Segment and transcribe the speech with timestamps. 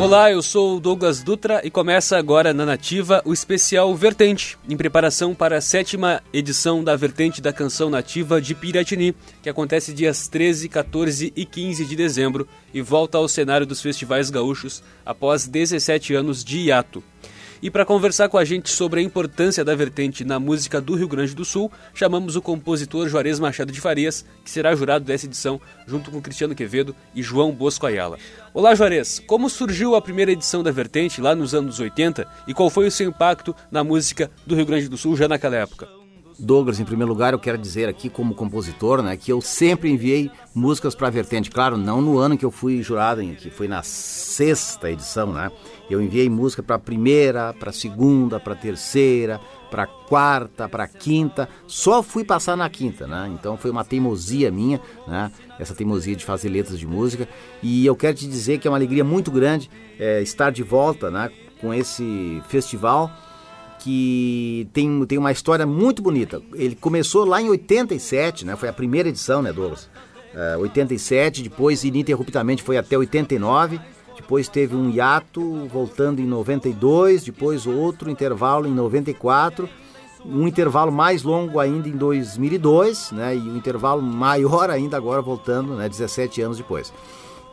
[0.00, 4.76] Olá, eu sou o Douglas Dutra e começa agora na Nativa o especial Vertente, em
[4.76, 10.26] preparação para a sétima edição da Vertente da Canção Nativa de Piratini, que acontece dias
[10.26, 16.14] 13, 14 e 15 de dezembro e volta ao cenário dos festivais gaúchos após 17
[16.14, 17.04] anos de hiato.
[17.62, 21.06] E para conversar com a gente sobre a importância da vertente na música do Rio
[21.06, 25.60] Grande do Sul, chamamos o compositor Juarez Machado de Farias, que será jurado dessa edição,
[25.86, 28.16] junto com Cristiano Quevedo e João Bosco Ayala.
[28.54, 29.22] Olá, Juarez.
[29.26, 32.90] Como surgiu a primeira edição da vertente lá nos anos 80 e qual foi o
[32.90, 35.86] seu impacto na música do Rio Grande do Sul já naquela época?
[36.38, 40.30] Douglas, em primeiro lugar, eu quero dizer aqui como compositor, né, que eu sempre enviei
[40.54, 41.50] músicas para a vertente.
[41.50, 45.50] Claro, não no ano que eu fui jurado, que foi na sexta edição, né?
[45.90, 49.40] Eu enviei música para a primeira, para a segunda, para a terceira,
[49.70, 51.48] para a quarta, para a quinta.
[51.66, 53.28] Só fui passar na quinta, né?
[53.34, 55.32] Então foi uma teimosia minha, né?
[55.58, 57.28] Essa teimosia de fazer letras de música.
[57.60, 59.68] E eu quero te dizer que é uma alegria muito grande
[59.98, 61.30] é, estar de volta, né?
[61.60, 63.10] Com esse festival
[63.80, 66.40] que tem, tem uma história muito bonita.
[66.54, 68.54] Ele começou lá em 87, né?
[68.54, 69.88] Foi a primeira edição, né, Douglas?
[70.32, 73.80] Uh, 87, depois ininterruptamente foi até 89,
[74.20, 79.68] depois teve um hiato voltando em 92, depois outro intervalo em 94,
[80.24, 83.34] um intervalo mais longo ainda em 2002, né?
[83.34, 85.88] E um intervalo maior ainda agora voltando, né?
[85.88, 86.92] 17 anos depois.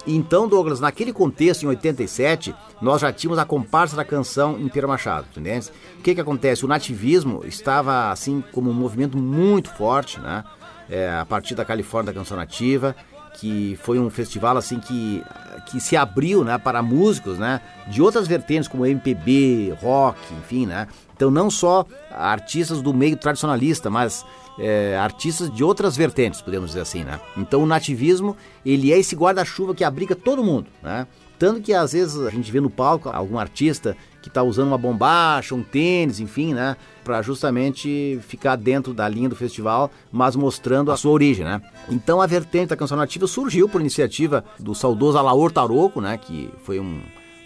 [0.05, 5.27] Então, Douglas, naquele contexto, em 87, nós já tínhamos a comparsa da canção em Machado?
[5.35, 6.65] O que que acontece?
[6.65, 10.43] O nativismo estava, assim, como um movimento muito forte, né?
[10.89, 12.95] É, a partir da Califórnia da Canção Nativa,
[13.37, 15.23] que foi um festival, assim, que,
[15.67, 17.61] que se abriu, né, para músicos, né?
[17.87, 20.87] De outras vertentes, como MPB, rock, enfim, né?
[21.15, 24.25] Então, não só artistas do meio tradicionalista, mas
[24.59, 27.19] é, artistas de outras vertentes, podemos dizer assim, né?
[27.35, 31.05] Então, o nativismo, ele é esse guarda-chuva que abriga todo mundo, né?
[31.37, 34.77] Tanto que às vezes a gente vê no palco algum artista que está usando uma
[34.77, 36.75] bombacha, um tênis, enfim, né?
[37.07, 41.61] Para justamente ficar dentro da linha do festival, mas mostrando a sua origem, né?
[41.87, 46.17] Então a vertente da canção nativa surgiu por iniciativa do saudoso Alaor Taroco, né?
[46.17, 46.99] Que foi um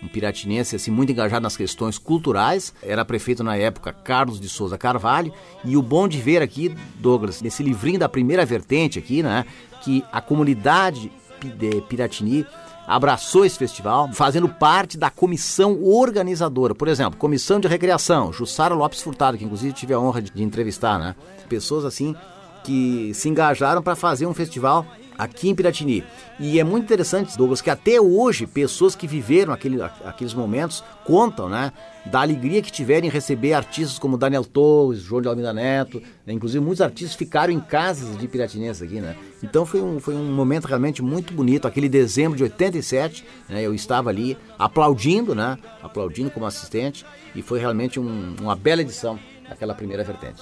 [0.04, 2.74] um piratinense assim, muito engajado nas questões culturais.
[2.82, 5.32] Era prefeito na época Carlos de Souza Carvalho.
[5.64, 9.46] E o bom de ver aqui, Douglas, nesse livrinho da primeira vertente aqui, né,
[9.84, 12.48] que a comunidade de Piratini
[12.88, 16.76] abraçou esse festival, fazendo parte da comissão organizadora.
[16.76, 21.00] Por exemplo, comissão de recreação, Jussara Lopes Furtado, que inclusive tive a honra de, entrevistar,
[21.00, 21.16] né?
[21.48, 22.16] Pessoas assim
[22.64, 24.86] que se engajaram para fazer um festival
[25.22, 26.04] aqui em Piratini.
[26.40, 31.48] E é muito interessante, Douglas, que até hoje pessoas que viveram aquele, aqueles momentos contam,
[31.48, 31.72] né,
[32.08, 36.34] da alegria que tiveram em receber artistas como Daniel Torres, João de Almeida Neto, né,
[36.34, 39.16] inclusive muitos artistas ficaram em casas de piratinenses aqui, né.
[39.44, 43.76] Então foi um, foi um momento realmente muito bonito, aquele dezembro de 87, né, eu
[43.76, 47.06] estava ali aplaudindo, né, aplaudindo como assistente,
[47.36, 50.42] e foi realmente um, uma bela edição, aquela primeira vertente.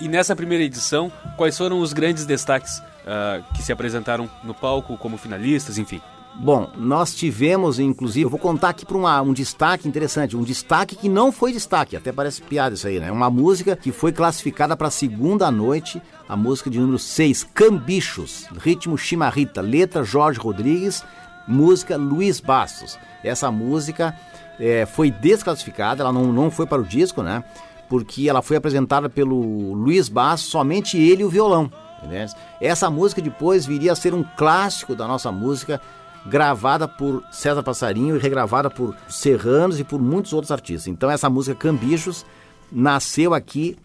[0.00, 4.96] E nessa primeira edição, quais foram os grandes destaques uh, que se apresentaram no palco
[4.98, 6.00] como finalistas, enfim?
[6.34, 11.08] Bom, nós tivemos, inclusive, eu vou contar aqui para um destaque interessante, um destaque que
[11.08, 13.10] não foi destaque, até parece piada isso aí, né?
[13.10, 18.46] Uma música que foi classificada para a segunda noite, a música de número 6, Cambichos,
[18.56, 21.02] ritmo Chimarrita, letra Jorge Rodrigues,
[21.48, 22.96] música Luiz Bastos.
[23.24, 24.14] Essa música
[24.60, 27.42] é, foi desclassificada, ela não, não foi para o disco, né?
[27.88, 31.70] porque ela foi apresentada pelo Luiz Bass, somente ele e o violão.
[31.98, 32.26] Entendeu?
[32.60, 35.80] Essa música depois viria a ser um clássico da nossa música,
[36.26, 40.86] gravada por César Passarinho e regravada por Serranos e por muitos outros artistas.
[40.86, 42.24] Então essa música Cambichos
[42.70, 43.76] nasceu aqui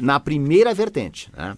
[0.00, 1.30] na primeira vertente.
[1.36, 1.56] Né?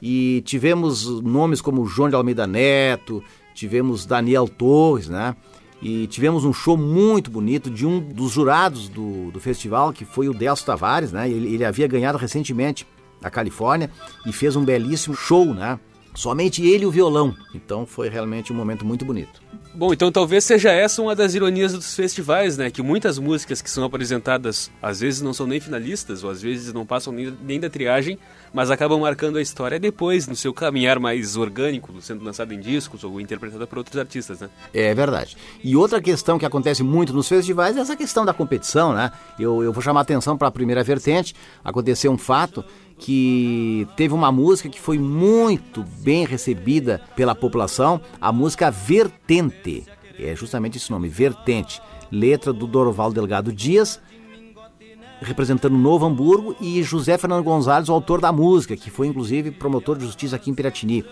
[0.00, 3.22] E tivemos nomes como João de Almeida Neto,
[3.54, 5.36] tivemos Daniel Torres, né?
[5.82, 10.28] E tivemos um show muito bonito de um dos jurados do, do festival, que foi
[10.28, 11.28] o Delcio Tavares, né?
[11.28, 12.86] Ele, ele havia ganhado recentemente
[13.22, 13.90] a Califórnia
[14.26, 15.78] e fez um belíssimo show, né?
[16.14, 17.34] Somente ele e o violão.
[17.54, 19.40] Então foi realmente um momento muito bonito.
[19.72, 22.70] Bom, então talvez seja essa uma das ironias dos festivais, né?
[22.70, 26.72] Que muitas músicas que são apresentadas às vezes não são nem finalistas, ou às vezes
[26.72, 28.18] não passam nem, nem da triagem,
[28.52, 33.04] mas acabam marcando a história depois, no seu caminhar mais orgânico, sendo lançado em discos
[33.04, 34.50] ou interpretada por outros artistas, né?
[34.74, 35.36] É verdade.
[35.62, 39.12] E outra questão que acontece muito nos festivais é essa questão da competição, né?
[39.38, 41.32] Eu, eu vou chamar a atenção para a primeira vertente.
[41.64, 42.64] Aconteceu um fato
[43.00, 49.86] que teve uma música que foi muito bem recebida pela população, a música Vertente.
[50.18, 51.80] É justamente esse nome, Vertente.
[52.12, 54.00] Letra do Dorval Delgado Dias,
[55.20, 59.96] representando Novo Hamburgo, e José Fernando Gonzalez, o autor da música, que foi inclusive promotor
[59.96, 61.04] de justiça aqui em Piratini.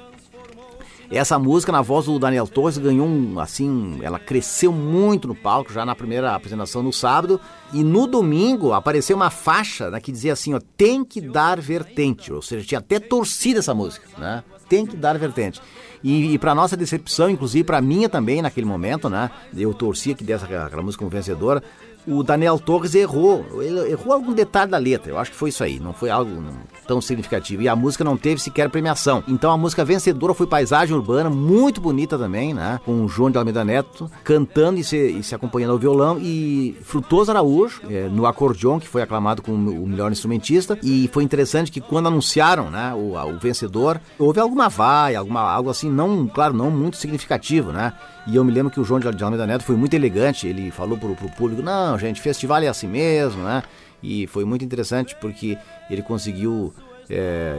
[1.11, 5.73] Essa música, na voz do Daniel Torres, ganhou um, assim, ela cresceu muito no palco,
[5.73, 7.41] já na primeira apresentação no sábado.
[7.73, 12.31] E no domingo apareceu uma faixa né, que dizia assim, ó, tem que dar vertente.
[12.31, 14.45] Ou seja, tinha até torcida essa música, né?
[14.69, 15.63] Tem que dar vertente.
[16.05, 19.31] E, e para nossa decepção, inclusive para minha também naquele momento, né?
[19.57, 21.63] Eu torcia que desse aquela música como vencedora
[22.09, 23.45] o Daniel Torres errou.
[23.61, 25.11] Ele errou algum detalhe da letra.
[25.11, 25.79] Eu acho que foi isso aí.
[25.79, 26.43] Não foi algo
[26.87, 27.63] tão significativo.
[27.63, 29.23] E a música não teve sequer premiação.
[29.29, 32.81] Então a música vencedora foi Paisagem Urbana, muito bonita também, né?
[32.85, 36.19] Com o João de Almeida Neto cantando e se, e se acompanhando ao violão.
[36.21, 40.79] E Frutoso Araújo, é, no acordeon, que foi aclamado como o melhor instrumentista.
[40.83, 45.71] E foi interessante que quando anunciaram né, o, o vencedor, houve alguma vaia, alguma, algo
[45.71, 47.93] assim, não, claro, não muito significativo, né?
[48.29, 50.47] E eu me lembro que o João de Almeida Neto foi muito elegante.
[50.47, 53.63] Ele falou pro, pro público: não, gente, festival é assim mesmo, né?
[54.03, 55.57] E foi muito interessante porque
[55.89, 56.75] ele conseguiu
[57.09, 57.57] é,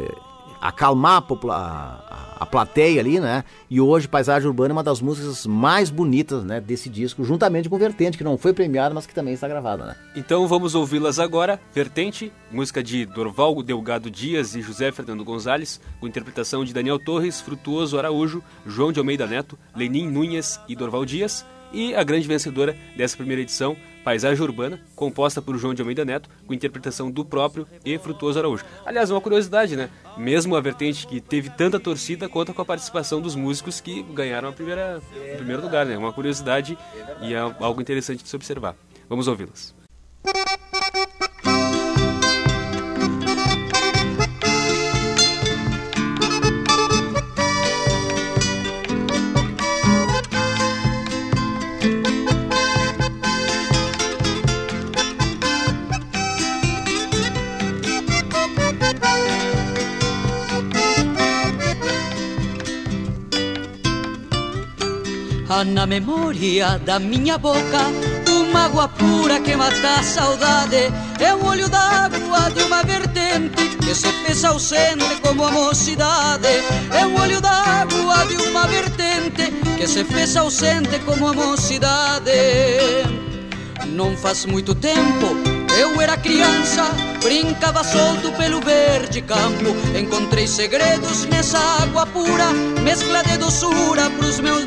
[0.61, 3.44] acalmar a, a, a, plateia ali, né?
[3.69, 7.77] E hoje Paisagem Urbana é uma das músicas mais bonitas, né, desse disco, juntamente com
[7.77, 9.95] Vertente, que não foi premiada, mas que também está gravada, né?
[10.15, 11.59] Então vamos ouvi-las agora.
[11.73, 17.39] Vertente, música de Dorval Delgado Dias e José Fernando Gonzalez, com interpretação de Daniel Torres,
[17.41, 21.45] Frutuoso Araújo, João de Almeida Neto, Lenin Nunes e Dorval Dias.
[21.71, 26.30] E a grande vencedora dessa primeira edição, Paisagem Urbana, composta por João de Almeida Neto,
[26.46, 28.66] com interpretação do próprio e Frutuoso Araújo.
[28.86, 29.90] Aliás, uma curiosidade, né?
[30.18, 34.50] Mesmo a vertente que teve tanta torcida, conta com a participação dos músicos que ganharam
[34.50, 35.01] a primeira,
[35.34, 35.98] o primeiro lugar, né?
[35.98, 36.78] Uma curiosidade
[37.22, 38.75] e é algo interessante de se observar.
[39.07, 39.75] Vamos ouvi-las.
[65.51, 67.80] Há na memória da minha boca
[68.30, 70.94] uma água pura que mata a saudade.
[71.19, 76.48] É o olho d'água de uma vertente que se fez ausente como a mocidade.
[76.92, 82.30] É o olho d'água de uma vertente que se fez ausente como a mocidade.
[83.88, 86.84] Não faz muito tempo eu era criança,
[87.24, 89.75] brincava solto pelo verde campo.
[89.98, 92.52] Encontrei segredos nessa água pura,
[92.84, 94.66] mescla de doçura pros meus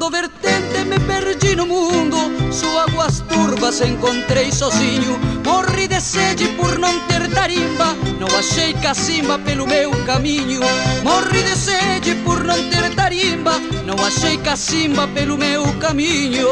[0.00, 2.16] Buscando vertente me perdi no mundo,
[2.50, 5.18] suas águas turvas encontrei sozinho.
[5.44, 10.62] Morri de sede por não ter tarimba, não achei cacimba pelo meu caminho.
[11.04, 16.48] Morri de sede por não ter tarimba, não achei cacimba pelo meu caminho.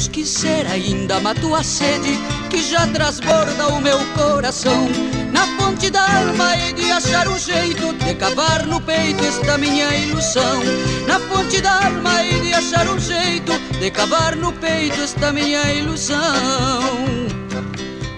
[0.00, 2.18] Deus quiser ainda mato a sede
[2.48, 4.88] que já transborda o meu coração.
[5.30, 9.94] Na fonte da alma e de achar um jeito de cavar no peito esta minha
[9.94, 10.62] ilusão.
[11.06, 15.70] Na fonte da alma e de achar um jeito de cavar no peito esta minha
[15.70, 17.19] ilusão.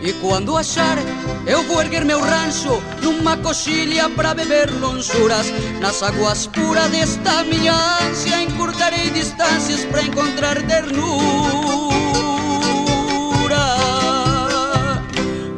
[0.02, 0.99] E quando achar,
[1.47, 5.47] eu vou erguer meu rancho numa coxilha para beber lonjuras.
[5.80, 11.23] Nas águas puras desta minha ânsia, encurtarei distâncias para encontrar ternura.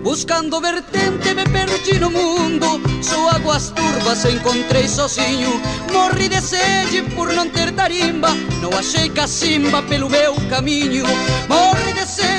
[0.03, 5.61] Buscando vertente me perdi no mundo Só águas turvas encontrei sozinho
[5.93, 8.29] Morri de sede por não ter tarimba
[8.63, 11.05] Não achei cacimba pelo meu caminho
[11.49, 12.34] Morri de sede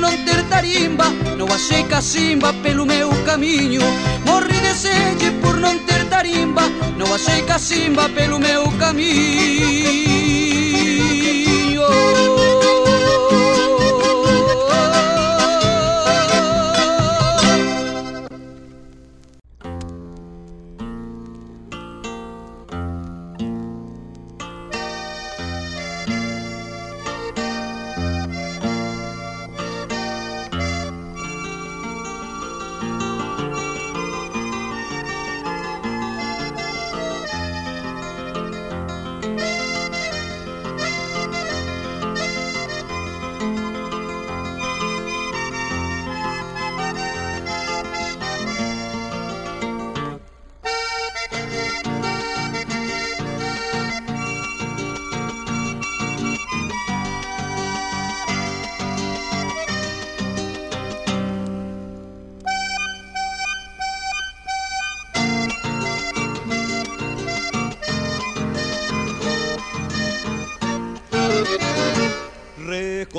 [0.00, 1.04] não ter tarimba
[1.36, 3.82] Não achei cacimba pelo meu caminho.
[4.26, 6.62] Morri de sede por não ter tarimba
[6.96, 10.09] Não achei cacimba pelo meu caminho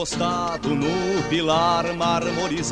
[0.01, 2.72] recostado no pilar marmorizado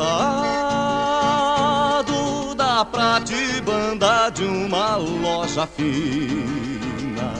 [2.55, 7.31] da pratibanda de uma loja fina.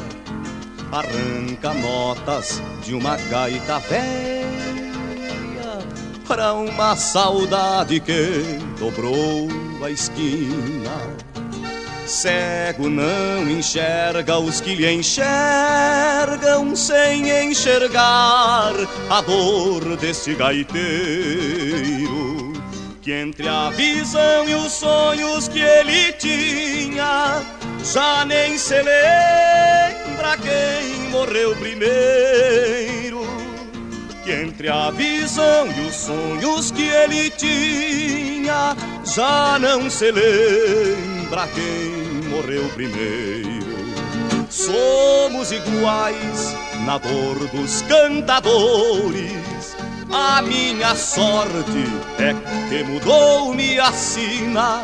[0.92, 4.50] Arranca notas de uma gaita velha
[6.28, 9.48] para uma saudade que dobrou
[9.84, 11.29] a esquina.
[12.10, 18.74] Cego não enxerga os que lhe enxergam sem enxergar
[19.12, 20.82] a dor desse gaiteiro.
[23.00, 27.44] Que entre a visão e os sonhos que ele tinha,
[27.84, 33.22] já nem se lembra quem morreu primeiro.
[34.24, 38.76] Que entre a visão e os sonhos que ele tinha,
[39.06, 41.99] já não se lembra quem
[42.40, 43.60] morreu primeiro.
[44.50, 46.56] Somos iguais
[46.86, 49.76] na dor dos cantadores.
[50.12, 51.84] A minha sorte
[52.18, 52.34] é
[52.70, 54.84] que mudou-me a sina.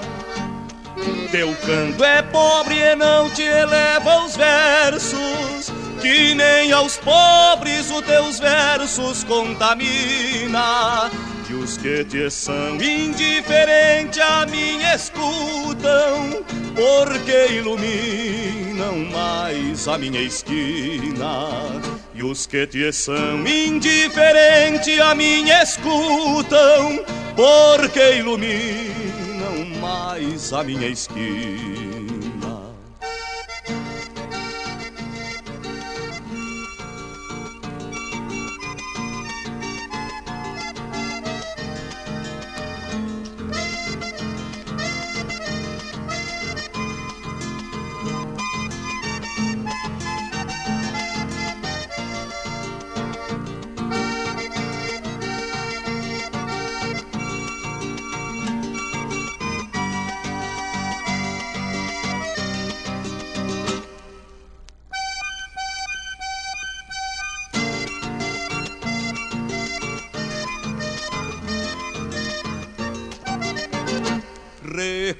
[1.32, 5.72] Teu canto é pobre e não te eleva os versos,
[6.02, 11.10] que nem aos pobres os teus versos contamina.
[11.54, 16.44] Os que te são indiferentes a mim escutam,
[16.76, 21.82] porque iluminam mais a minha esquina.
[22.14, 27.04] E os que te são indiferentes a mim escutam,
[27.36, 31.85] porque iluminam mais a minha esquina.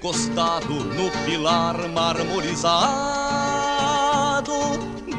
[0.06, 2.70] Recostado no pilar marmorizado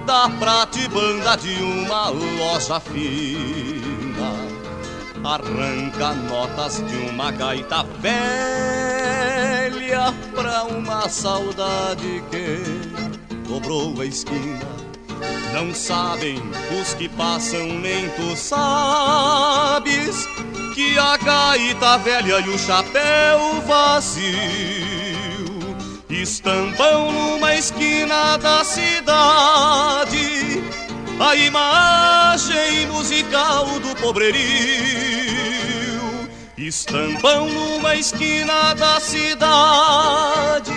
[0.07, 4.33] da pratibanda de uma loja fina.
[5.25, 8.95] Arranca notas de uma gaita velha
[10.33, 12.63] pra uma saudade que
[13.49, 14.77] dobrou a esquina.
[15.53, 16.41] Não sabem
[16.81, 20.29] os que passam, nem tu sabes
[20.77, 24.37] que a gaita velha e o chapéu vazio
[26.11, 30.19] estampam numa esquina da cidade
[31.19, 34.37] a imagem musical do pobrerio.
[36.59, 40.75] Estampam numa esquina da cidade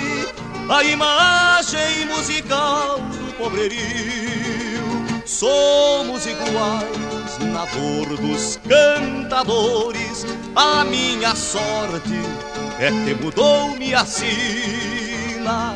[0.70, 3.76] a imagem musical do pobrerio.
[5.26, 7.09] Somos iguais
[7.46, 10.26] na dor dos cantadores.
[10.56, 12.20] A minha sorte
[12.80, 15.76] é que mudou-me a sina.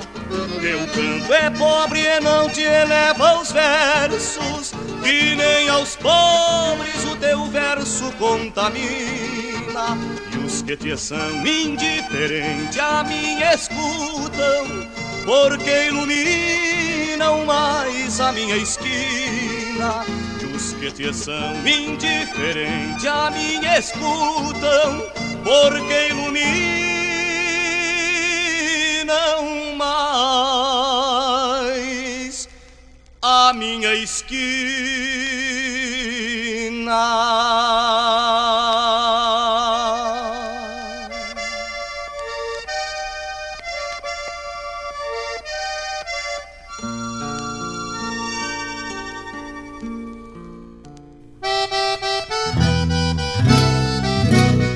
[0.62, 7.15] Teu canto é pobre e não te eleva os versos, que nem aos pobres o
[7.17, 9.98] teu verso contamina.
[10.34, 14.88] E os que te são indiferentes a mim escutam,
[15.25, 20.03] porque iluminam mais a minha esquina
[20.79, 25.01] que te são indiferentes a mim escutam,
[25.43, 26.43] porque iluminam
[29.77, 30.48] mais
[33.22, 34.43] a minha esquina.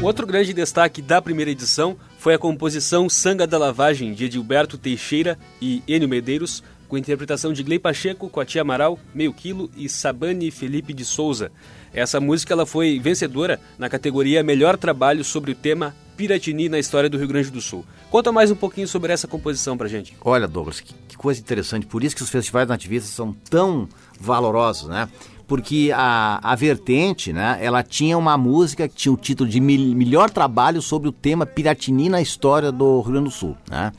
[0.08, 5.38] Outro grande destaque da primeira edição foi a composição Sanga da Lavagem, de Edilberto Teixeira
[5.62, 10.94] e Enio Medeiros, com interpretação de Glei Pacheco, Coati Amaral, Meio Quilo e Sabane Felipe
[10.94, 11.52] de Souza.
[11.94, 17.10] Essa música ela foi vencedora na categoria Melhor Trabalho sobre o tema Piratini na história
[17.10, 17.84] do Rio Grande do Sul.
[18.10, 20.16] Conta mais um pouquinho sobre essa composição pra gente.
[20.22, 21.86] Olha, Douglas, que, que coisa interessante.
[21.86, 25.10] Por isso que os festivais nativistas são tão valorosos, né?
[25.48, 30.30] Porque a, a vertente, né, ela tinha uma música que tinha o título de Melhor
[30.30, 33.94] Trabalho sobre o tema Piratini na história do Rio Grande do Sul, né?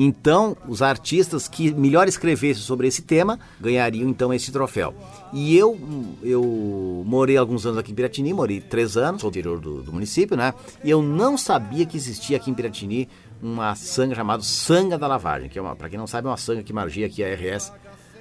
[0.00, 4.94] Então, os artistas que melhor escrevessem sobre esse tema ganhariam então esse troféu.
[5.32, 5.76] E eu,
[6.22, 10.36] eu morei alguns anos aqui em Piratini, morei três anos, sou interior do, do município,
[10.36, 10.54] né?
[10.84, 13.08] E eu não sabia que existia aqui em Piratini
[13.42, 16.36] uma sanga chamada Sanga da Lavagem, que é uma, para quem não sabe, é uma
[16.36, 17.72] sanga que margia aqui a RS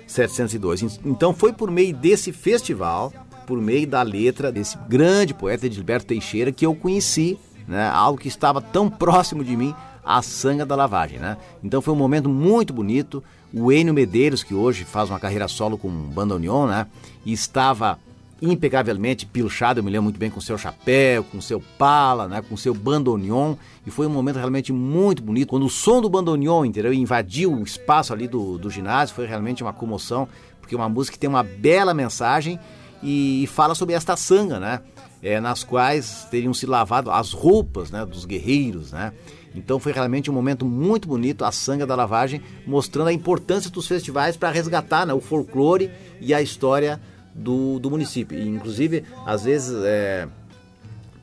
[0.08, 1.00] 702.
[1.06, 3.14] Então foi por meio desse festival,
[3.46, 7.38] por meio da letra desse grande poeta Gilberto Teixeira que eu conheci,
[7.68, 11.36] né, algo que estava tão próximo de mim, a sanga da lavagem, né?
[11.62, 13.22] Então foi um momento muito bonito.
[13.54, 16.88] O Enio Medeiros, que hoje faz uma carreira solo com bandoneon, né?
[17.26, 18.00] E estava
[18.42, 22.56] impecavelmente pilchado, eu me lembro muito bem com seu chapéu, com seu pala, né, com
[22.56, 25.48] seu bandoneon, e foi um momento realmente muito bonito.
[25.48, 29.64] Quando o som do bandoneon, entendeu, invadiu o espaço ali do, do ginásio, foi realmente
[29.64, 30.28] uma comoção,
[30.62, 32.60] porque é uma música que tem uma bela mensagem
[33.02, 34.82] e, e fala sobre esta sanga, né,
[35.22, 39.14] é, nas quais teriam se lavado as roupas, né, dos guerreiros, né.
[39.56, 43.88] Então foi realmente um momento muito bonito, a sanga da lavagem, mostrando a importância dos
[43.88, 45.90] festivais para resgatar né, o folclore
[46.22, 47.02] e a história
[47.38, 48.38] do, do município.
[48.38, 50.28] E, inclusive, às vezes, é,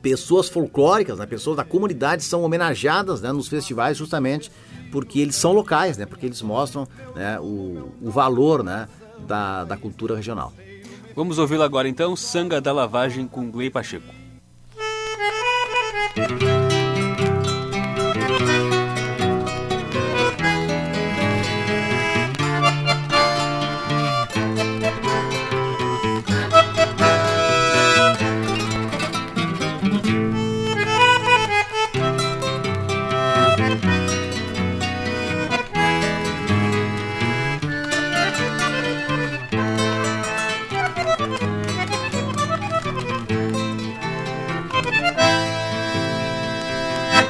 [0.01, 4.51] pessoas folclóricas, né, pessoas da comunidade são homenageadas né, nos festivais justamente
[4.91, 8.87] porque eles são locais, né, porque eles mostram né, o, o valor né,
[9.27, 10.53] da, da cultura regional.
[11.15, 14.13] Vamos ouvi-lo agora então, Sanga da Lavagem com Glei Pacheco.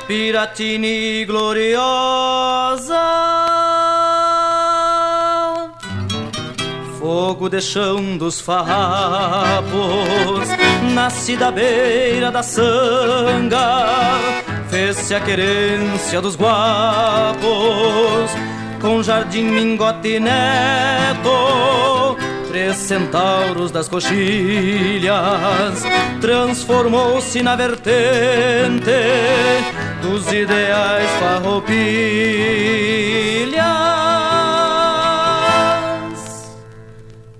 [0.07, 1.73] Piratini gloriosa,
[6.99, 9.67] fogo de chão dos farrapos,
[10.93, 14.19] nasce da beira da sanga,
[14.69, 17.41] fez-se a querência dos guapos,
[18.79, 21.95] com jardim mingote neto
[22.55, 25.83] três centauros das coxilhas,
[26.21, 28.91] transformou-se na vertente
[30.05, 31.65] dos ideais farroupilhas.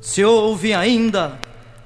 [0.01, 1.34] Se ouve ainda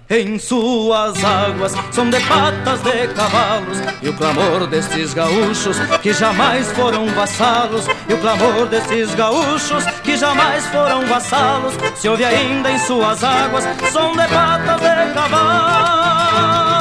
[0.10, 6.72] em suas águas são de patas de cavalos e o clamor destes gaúchos que jamais
[6.72, 12.80] foram vassalos e o clamor destes gaúchos que jamais foram vassalos se ouve ainda em
[12.80, 16.79] suas águas são de patas de cavalos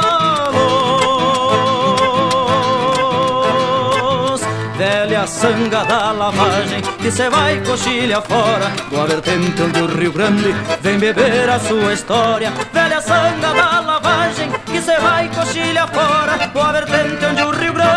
[5.19, 8.71] velha sanga da lavagem que se vai coxilha fora.
[8.89, 12.53] Do vertente onde o Rio Grande vem beber a sua história.
[12.71, 16.37] Velha sanga da lavagem que se vai coxilha fora.
[16.37, 17.89] Do vertente onde o Rio Grande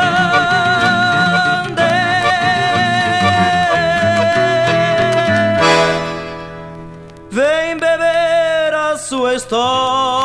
[7.31, 10.22] vem beber a sua história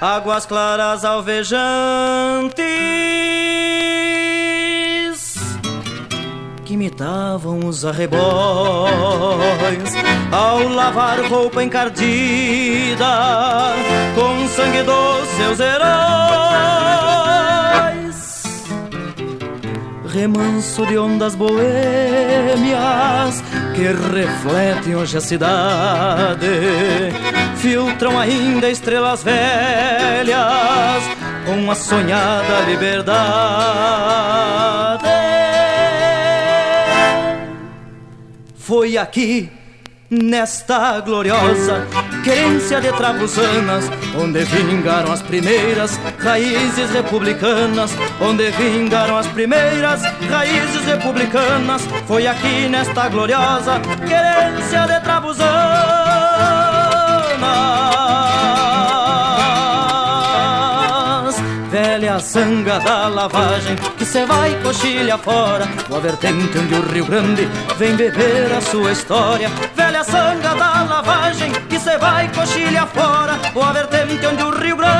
[0.00, 1.58] águas claras alvejantes
[6.64, 8.22] que imitavam os arrebóis.
[10.30, 13.06] Ao lavar roupa encardida
[14.14, 15.88] com sangue dos seus heróis.
[20.12, 21.58] Remanso de ondas boêmias
[23.74, 26.46] que refletem hoje a cidade,
[27.58, 31.02] filtram ainda estrelas velhas
[31.44, 33.18] com a sonhada liberdade.
[38.56, 39.50] Foi aqui
[40.10, 41.86] nesta gloriosa
[42.24, 47.90] querência de trabuzanas, onde vingaram as primeiras raízes republicanas,
[48.20, 55.00] onde vingaram as primeiras raízes republicanas, foi aqui nesta gloriosa querência de
[60.38, 61.36] trabuzanas,
[61.70, 67.48] velha sanga da lavagem que se vai coxilha fora, do vertente onde o Rio Grande
[67.76, 73.72] vem beber a sua história, velha sanga da lavagem que se vai coxilha fora, o
[73.72, 74.98] vertente onde o Rio Grande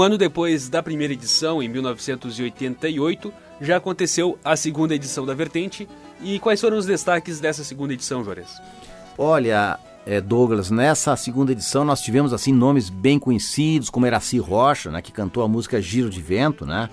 [0.00, 5.86] um ano depois da primeira edição, em 1988, já aconteceu a segunda edição da Vertente.
[6.22, 8.48] E quais foram os destaques dessa segunda edição, Juarez?
[9.18, 14.90] Olha, é, Douglas, nessa segunda edição nós tivemos assim nomes bem conhecidos, como Eraci Rocha,
[14.90, 16.88] né, que cantou a música Giro de Vento, né?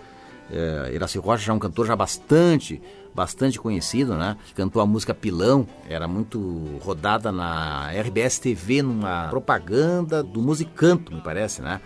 [0.51, 2.81] É, Eraci Rocha já é um cantor já bastante,
[3.15, 4.35] bastante conhecido, né?
[4.47, 11.13] Que cantou a música Pilão, era muito rodada na RBS TV numa propaganda do Musicanto,
[11.13, 11.79] me parece, né?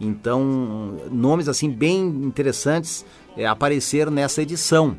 [0.00, 3.04] Então, nomes assim bem interessantes
[3.36, 4.96] é, apareceram nessa edição.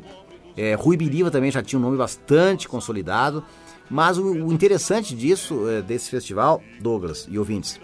[0.56, 3.42] É, Rui Biriva também já tinha um nome bastante consolidado,
[3.88, 7.80] mas o, o interessante disso, é, desse festival, Douglas e ouvintes,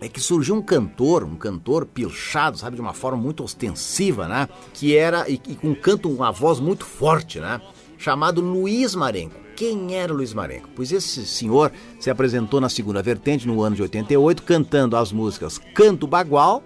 [0.00, 4.48] é que surgiu um cantor, um cantor pilchado, sabe, de uma forma muito ostensiva, né?
[4.72, 7.60] Que era, e, com um canto, uma voz muito forte, né?
[7.98, 9.34] Chamado Luiz Marenco.
[9.56, 10.68] Quem era Luiz Marenco?
[10.74, 15.60] Pois esse senhor se apresentou na segunda vertente no ano de 88, cantando as músicas
[15.74, 16.62] Canto Bagual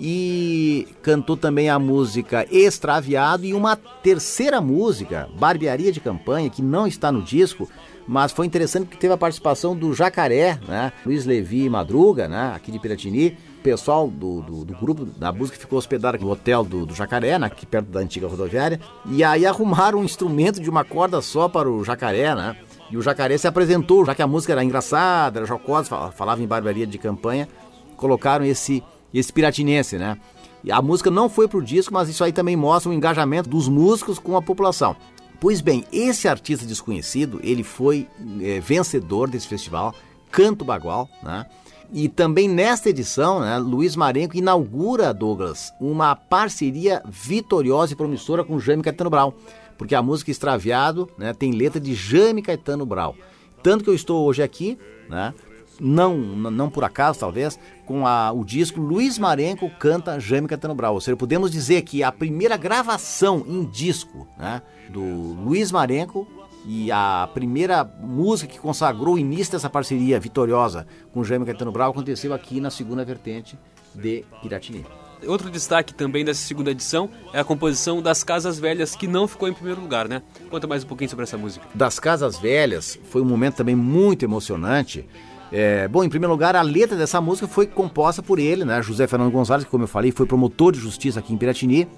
[0.00, 6.86] e cantou também a música Extraviado e uma terceira música, Barbearia de Campanha, que não
[6.86, 7.68] está no disco,
[8.06, 10.92] mas foi interessante porque teve a participação do Jacaré, né?
[11.04, 12.52] Luiz Levi Madruga, né?
[12.54, 13.36] Aqui de Piratini.
[13.62, 17.66] Pessoal do, do, do grupo da música ficou hospedado no hotel do, do Jacaré, aqui
[17.66, 18.80] perto da antiga rodoviária.
[19.06, 22.56] E aí arrumaram um instrumento de uma corda só para o Jacaré, né?
[22.90, 26.46] E o Jacaré se apresentou, já que a música era engraçada, era jocosa, falava em
[26.46, 27.48] barbearia de campanha,
[27.96, 30.18] colocaram esse, esse piratinense, né?
[30.64, 33.68] E a música não foi pro disco, mas isso aí também mostra o engajamento dos
[33.68, 34.96] músicos com a população.
[35.40, 38.08] Pois bem, esse artista desconhecido, ele foi
[38.40, 39.94] é, vencedor desse festival,
[40.30, 41.46] Canto Bagual, né?
[41.92, 48.60] E também nesta edição, né, Luiz Marenco inaugura, Douglas, uma parceria vitoriosa e promissora com
[48.60, 49.34] Jaime Caetano Brau,
[49.78, 53.16] porque a música Extraviado né, tem letra de Jaime Caetano Brau.
[53.62, 55.32] Tanto que eu estou hoje aqui, né,
[55.80, 60.94] não, não por acaso talvez, com a, o disco Luiz Marenco canta Jaime Caetano Brau.
[60.94, 66.26] Ou seja, podemos dizer que a primeira gravação em disco né, do Luiz Marenco
[66.66, 71.90] e a primeira música que consagrou o início dessa parceria vitoriosa com Jaime Caetano Brau
[71.90, 73.58] aconteceu aqui na segunda vertente
[73.94, 74.84] de Piratini.
[75.26, 79.48] Outro destaque também dessa segunda edição é a composição das Casas Velhas, que não ficou
[79.48, 80.22] em primeiro lugar, né?
[80.48, 81.66] Conta mais um pouquinho sobre essa música.
[81.74, 85.08] Das Casas Velhas foi um momento também muito emocionante.
[85.50, 88.80] É, bom, em primeiro lugar, a letra dessa música foi composta por ele, né?
[88.82, 91.88] José Fernando Gonzalez, que, como eu falei, foi promotor de justiça aqui em Piratini,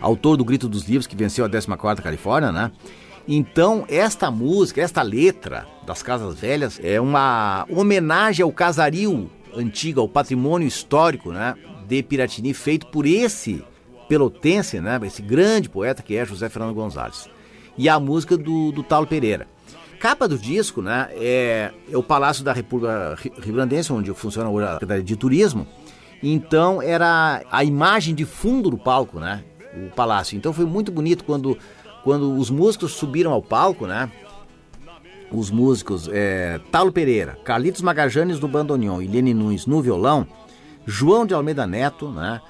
[0.00, 2.70] autor do Grito dos Livros, que venceu a 14ª Califórnia, né?
[3.32, 10.08] Então, esta música, esta letra das Casas Velhas é uma homenagem ao casario antigo, ao
[10.08, 11.54] patrimônio histórico, né,
[11.86, 13.62] de Piratini, feito por esse
[14.08, 17.30] pelotense, né, esse grande poeta que é José Fernando Gonzalez.
[17.78, 19.46] E a música do, do Talo Pereira.
[20.00, 24.72] Capa do disco, né, é, é o Palácio da República Rio-Grandense, onde funciona hoje a
[24.72, 25.68] Secretaria de Turismo.
[26.20, 30.36] Então, era a imagem de fundo do palco, né, o palácio.
[30.36, 31.56] Então, foi muito bonito quando
[32.02, 34.10] quando os músicos subiram ao palco, né?
[35.30, 40.26] Os músicos é, Talo Pereira, Carlitos Magajanes do bandoneon e Lene Nunes no violão,
[40.86, 42.40] João de Almeida Neto, né?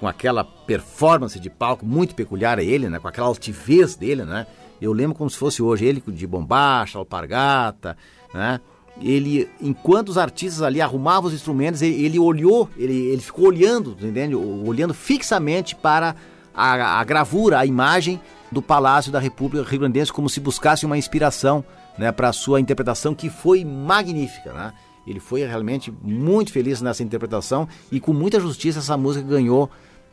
[0.00, 2.98] Com aquela performance de palco muito peculiar a ele, né?
[2.98, 4.46] Com aquela altivez dele, né?
[4.80, 7.96] Eu lembro como se fosse hoje ele de bombacha, alpargata,
[8.32, 8.60] né?
[9.00, 13.96] Ele, enquanto os artistas ali arrumavam os instrumentos, ele, ele olhou, ele, ele ficou olhando,
[14.00, 14.34] entende?
[14.34, 16.14] Olhando fixamente para
[16.54, 18.20] a, a gravura, a imagem
[18.52, 21.64] do Palácio da República Rio Grandense, como se buscasse uma inspiração
[21.96, 24.52] né, para a sua interpretação, que foi magnífica.
[24.52, 24.72] Né?
[25.06, 29.70] Ele foi realmente muito feliz nessa interpretação e com muita justiça essa música ganhou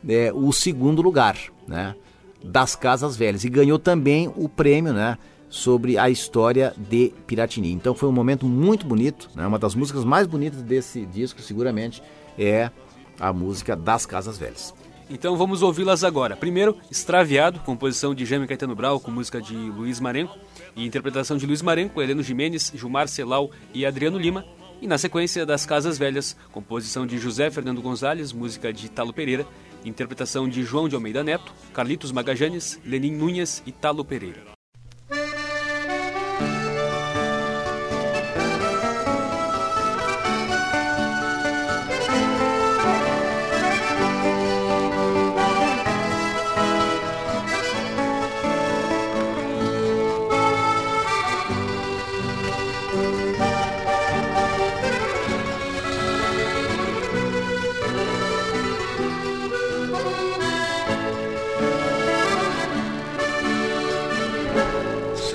[0.08, 1.36] é, o segundo lugar
[1.68, 1.94] né,
[2.42, 5.18] das Casas Velhas e ganhou também o prêmio né,
[5.50, 7.70] sobre a história de Piratini.
[7.70, 12.02] Então foi um momento muito bonito, né, uma das músicas mais bonitas desse disco seguramente
[12.38, 12.70] é
[13.18, 14.74] a música das Casas Velhas.
[15.12, 16.36] Então vamos ouvi-las agora.
[16.36, 20.38] Primeiro, Extraviado, composição de Jaime Caetano Brau, com música de Luiz Marenco,
[20.76, 24.44] e interpretação de Luiz Marenco, Heleno Jimenez, Gilmar Celal e Adriano Lima.
[24.80, 29.44] E na sequência, das Casas Velhas, composição de José Fernando Gonzalez, música de Talo Pereira,
[29.84, 34.59] interpretação de João de Almeida Neto, Carlitos Magajanes, Lenin Nunes e Talo Pereira.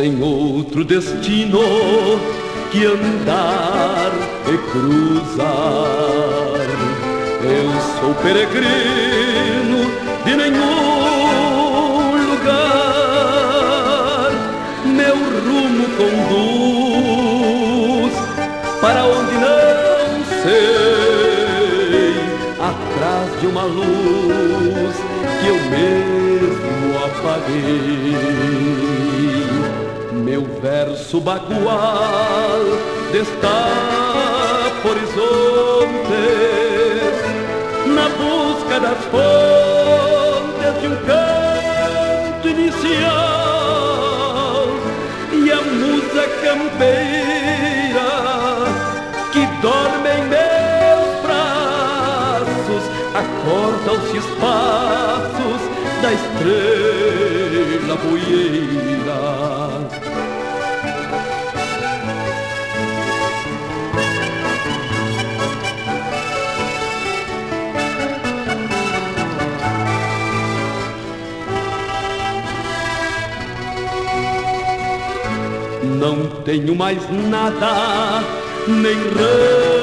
[0.06, 1.58] Sem outro destino
[2.72, 4.12] que andar
[4.48, 5.48] e cruzar.
[7.42, 9.90] Eu sou peregrino
[10.24, 14.30] de nenhum lugar,
[14.86, 18.14] meu rumo conduz
[18.80, 22.14] para onde não sei,
[22.60, 24.96] atrás de uma luz
[25.42, 28.95] que eu mesmo apaguei
[30.36, 32.60] meu verso bagual
[33.10, 35.16] destapa horizontes
[37.88, 43.08] na busca das fontes de um canto inicial
[45.32, 48.12] e a musa campeira
[49.32, 55.62] que dorme em meus braços acorda os espaços
[56.02, 59.45] da estrela boieira.
[76.06, 78.24] Não tenho mais nada,
[78.68, 79.75] nem rancho,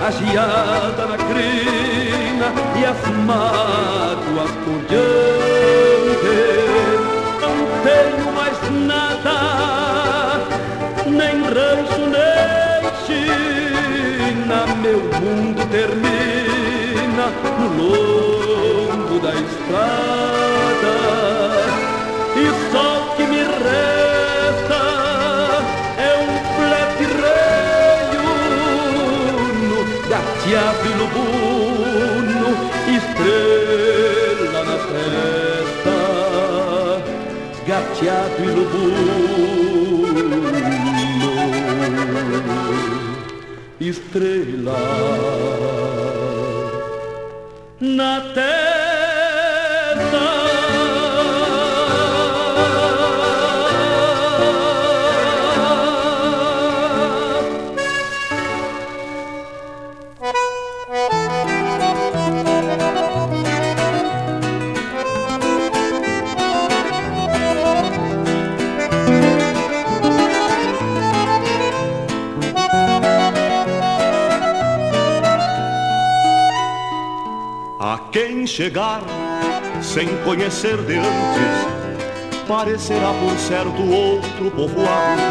[0.00, 6.38] a geada na crina e as mágoas por diante.
[7.40, 9.36] Não tenho mais nada,
[11.06, 17.26] nem rancho, nem china, meu mundo termina
[17.58, 18.27] no longo
[37.98, 38.96] gateado e lubuno,
[43.80, 44.78] estrela
[47.80, 48.67] na testa.
[78.58, 79.02] Chegar
[79.80, 85.22] sem conhecer de antes, parecerá por certo outro povoado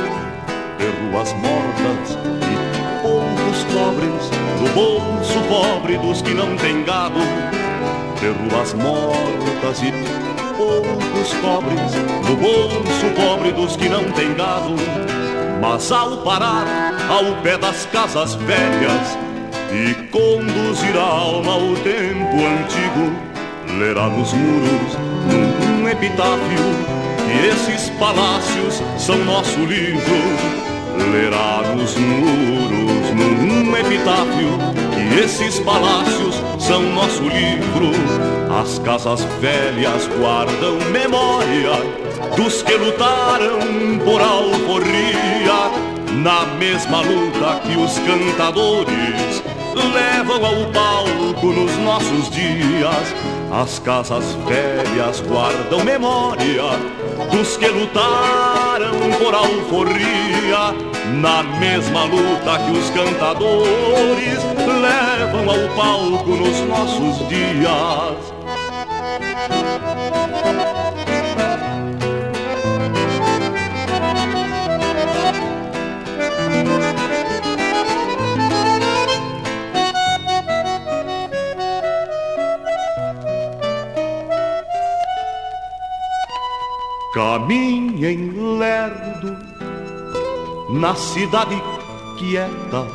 [0.77, 7.19] de ruas mortas e poucos pobres, no bolso pobre dos que não têm gado,
[8.21, 9.91] de ruas mortas e
[10.55, 11.95] poucos pobres,
[12.29, 14.73] no bolso pobre dos que não têm gado.
[15.59, 16.65] Mas ao parar
[17.09, 19.26] ao pé das casas velhas,
[19.77, 23.13] e conduzir a alma ao tempo antigo,
[23.77, 30.15] lerá nos muros num epitáfio que esses palácios são nosso livro.
[31.11, 34.57] Lerá nos muros num epitáfio
[34.93, 37.91] que esses palácios são nosso livro.
[38.59, 41.73] As casas velhas guardam memória
[42.35, 43.59] dos que lutaram
[44.03, 45.87] por alforria
[46.23, 49.16] na mesma luta que os cantadores
[49.77, 53.15] levam ao palco nos nossos dias.
[53.51, 56.63] As casas velhas guardam memória
[57.31, 60.73] dos que lutaram por alforria.
[61.21, 68.37] Na mesma luta que os cantadores levam ao palco nos nossos dias.
[87.17, 89.35] Caminhem lerdo
[90.69, 91.59] na cidade
[92.15, 92.85] quieta,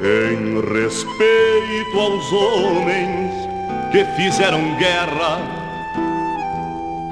[0.00, 3.32] em respeito aos homens
[3.90, 5.40] que fizeram guerra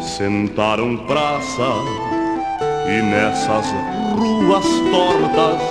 [0.01, 1.69] sentaram praça
[2.87, 3.67] e nessas
[4.17, 5.63] ruas tortas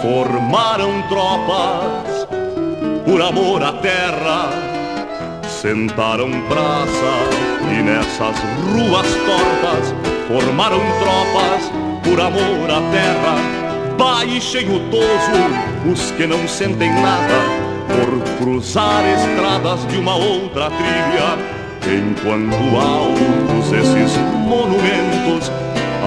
[0.00, 2.26] formaram tropas
[3.04, 4.48] por amor à terra.
[5.46, 8.36] Sentaram praça e nessas
[8.72, 9.94] ruas tortas
[10.26, 13.68] formaram tropas por amor à terra.
[13.96, 21.58] Baixem o toso os que não sentem nada por cruzar estradas de uma outra trilha.
[21.86, 25.50] Enquanto altos esses monumentos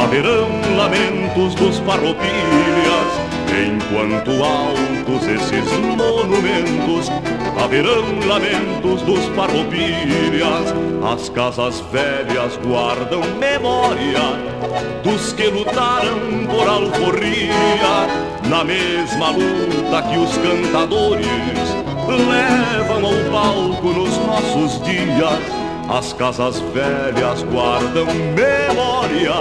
[0.01, 3.31] haverão lamentos dos farroupilhas.
[3.51, 7.09] Enquanto altos esses monumentos
[7.63, 10.73] haverão lamentos dos farroupilhas.
[11.03, 14.19] As casas velhas guardam memória
[15.03, 18.07] dos que lutaram por alforria,
[18.49, 21.25] na mesma luta que os cantadores
[22.07, 25.61] levam ao palco nos nossos dias.
[25.89, 29.33] As casas velhas guardam memória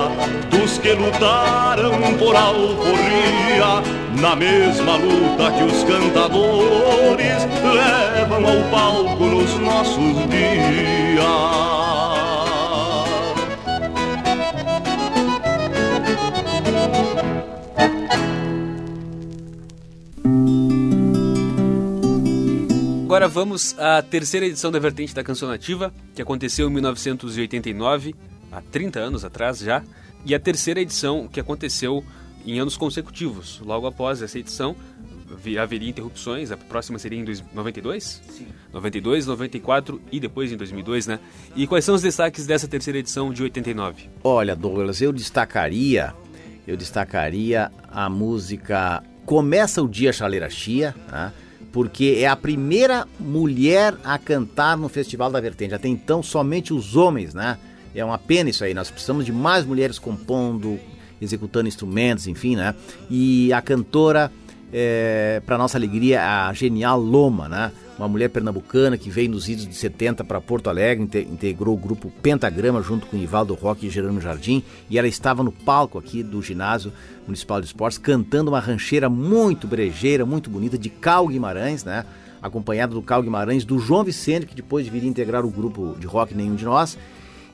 [0.51, 3.83] dos que lutaram por alforria,
[4.19, 11.71] na mesma luta que os cantadores levam ao palco nos nossos dias.
[23.05, 28.15] Agora vamos à terceira edição da Vertente da Canção Nativa, que aconteceu em 1989,
[28.51, 29.83] há 30 anos atrás já,
[30.25, 32.05] e a terceira edição que aconteceu
[32.47, 33.61] em anos consecutivos.
[33.65, 34.77] Logo após essa edição,
[35.61, 38.23] haveria interrupções, a próxima seria em 92?
[38.29, 38.47] Sim.
[38.73, 41.21] 92, 94 e depois em 2002, né?
[41.57, 44.09] E quais são os destaques dessa terceira edição de 89?
[44.23, 46.15] Olha, Douglas, eu destacaria,
[46.67, 51.33] eu destacaria a música Começa o Dia Chaleira Chia, né?
[51.73, 55.75] porque é a primeira mulher a cantar no Festival da Vertente.
[55.75, 57.59] Até então, somente os homens, né?
[57.95, 58.75] É uma pena isso aí.
[58.75, 60.79] Nós precisamos de mais mulheres compondo,
[61.21, 62.75] executando instrumentos, enfim, né?
[63.11, 64.31] E a cantora,
[64.73, 67.73] é, para nossa alegria, a genial Loma, né?
[67.99, 72.11] Uma mulher pernambucana que veio nos idos de 70 para Porto Alegre, integrou o grupo
[72.23, 76.41] Pentagrama junto com Ivaldo Roque e Gerando Jardim, e ela estava no palco aqui do
[76.41, 76.93] ginásio
[77.27, 82.07] Municipal de Esportes, cantando uma rancheira muito brejeira, muito bonita, de Cal Guimarães, né?
[82.41, 86.35] Acompanhado do Cal Guimarães, do João Vicente, que depois viria integrar o grupo de rock
[86.35, 86.97] Nenhum de Nós,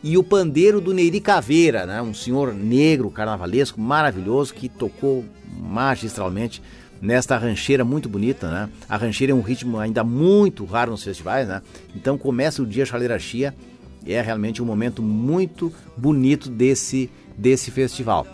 [0.06, 2.00] e o pandeiro do Neiri Caveira, né?
[2.00, 5.24] Um senhor negro, carnavalesco, maravilhoso, que tocou
[5.58, 6.62] magistralmente
[7.02, 8.68] nesta rancheira muito bonita, né?
[8.88, 11.60] A rancheira é um ritmo ainda muito raro nos festivais, né?
[11.92, 13.52] Então começa o dia Chaleira Chia,
[14.06, 18.28] é realmente um momento muito bonito desse, desse festival.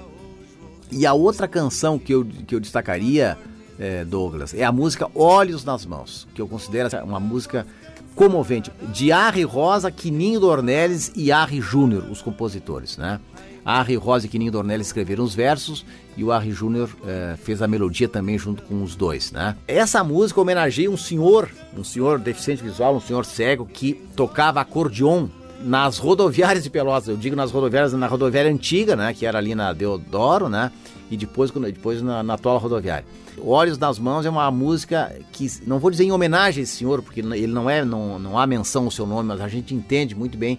[0.91, 3.39] E a outra canção que eu, que eu destacaria,
[3.79, 7.67] é, Douglas, é a música Olhos nas Mãos, que eu considero uma música
[8.15, 8.71] comovente.
[8.93, 13.21] De Arri Rosa, Quininho Dornelles e Arri Júnior, os compositores, né?
[13.65, 15.85] Arri Rosa e Quininho Dornelles escreveram os versos
[16.17, 19.57] e o Arri Júnior é, fez a melodia também junto com os dois, né?
[19.69, 25.29] Essa música homenageia um senhor, um senhor deficiente visual, um senhor cego que tocava acordeon
[25.65, 29.55] nas rodoviárias de Pelotas, eu digo nas rodoviárias, na rodoviária antiga, né, que era ali
[29.55, 30.73] na Deodoro, né,
[31.13, 33.05] e depois, depois na, na atual rodoviária.
[33.41, 37.03] Olhos nas Mãos é uma música que, não vou dizer em homenagem a esse senhor,
[37.03, 40.15] porque ele não é, não, não há menção ao seu nome, mas a gente entende
[40.15, 40.59] muito bem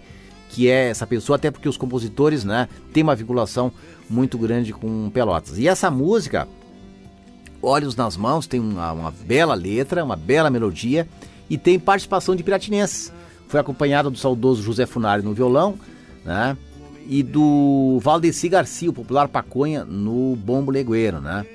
[0.50, 3.72] que é essa pessoa, até porque os compositores, né, têm uma vinculação
[4.08, 5.58] muito grande com Pelotas.
[5.58, 6.46] E essa música,
[7.60, 11.08] Olhos nas Mãos, tem uma, uma bela letra, uma bela melodia
[11.50, 13.12] e tem participação de piratinenses
[13.54, 15.78] foi acompanhada do saudoso José Funari no violão,
[16.24, 16.56] né?
[17.06, 21.46] E do Valdeci Garcia, o popular Paconha, no bombo legueiro, né?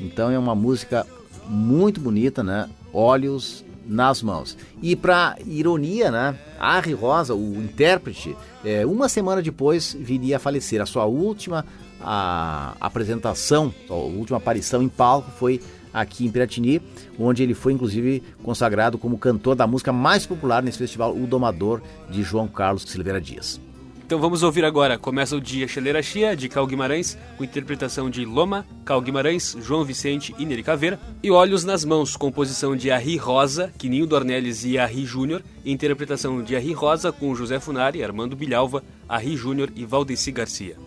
[0.00, 1.06] Então é uma música
[1.48, 2.68] muito bonita, né?
[2.92, 4.56] Olhos nas mãos.
[4.82, 6.38] E para ironia, né?
[6.60, 10.80] Harry Rosa, o intérprete, é, uma semana depois viria a falecer.
[10.82, 11.64] A sua última
[12.00, 15.60] a, apresentação, a última aparição em palco foi
[15.92, 16.82] aqui em Piratini,
[17.18, 21.80] onde ele foi inclusive consagrado como cantor da música mais popular nesse festival, O Domador,
[22.10, 23.60] de João Carlos Silveira Dias.
[24.08, 24.96] Então vamos ouvir agora.
[24.96, 29.84] Começa o dia Chaleira Chia, de Cal Guimarães, com interpretação de Loma, Cal Guimarães, João
[29.84, 30.98] Vicente e Neri Caveira.
[31.22, 35.42] E Olhos nas Mãos, composição de Arri Rosa, Quininho Dornelles e Arri Júnior.
[35.62, 40.78] Interpretação de Arri Rosa com José Funari, Armando Bilhalva, Arri Júnior e Valdeci Garcia.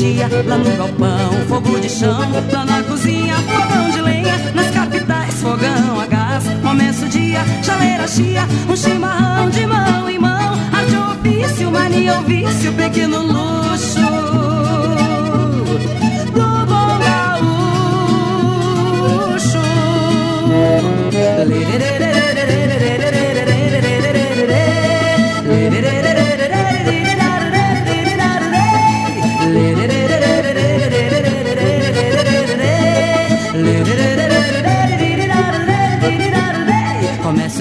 [0.00, 5.34] Cheia, lá no galpão, fogo de chão, lá na cozinha, fogão de lenha, nas capitais,
[5.34, 10.54] fogão a gás, Começa o dia, chaleira chia, um chimarrão de mão em mão.
[10.72, 14.00] Arte ofício, mania ou vício, pequeno luxo.
[16.32, 17.60] Do bom gaúcho.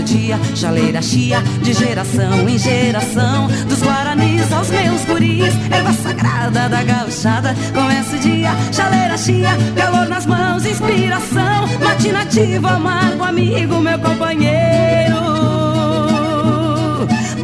[0.09, 3.47] Dia, chaleira chia, de geração em geração.
[3.67, 7.55] Dos guaranis aos meus guris, erva sagrada da gauchada.
[7.73, 11.67] Começa o dia, chaleira chia, calor nas mãos, inspiração.
[11.83, 15.19] Matinativo, amargo, amigo, meu companheiro.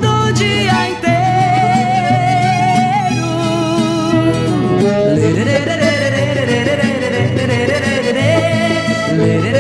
[0.01, 1.16] Do dia inteiro.
[9.18, 9.55] Começa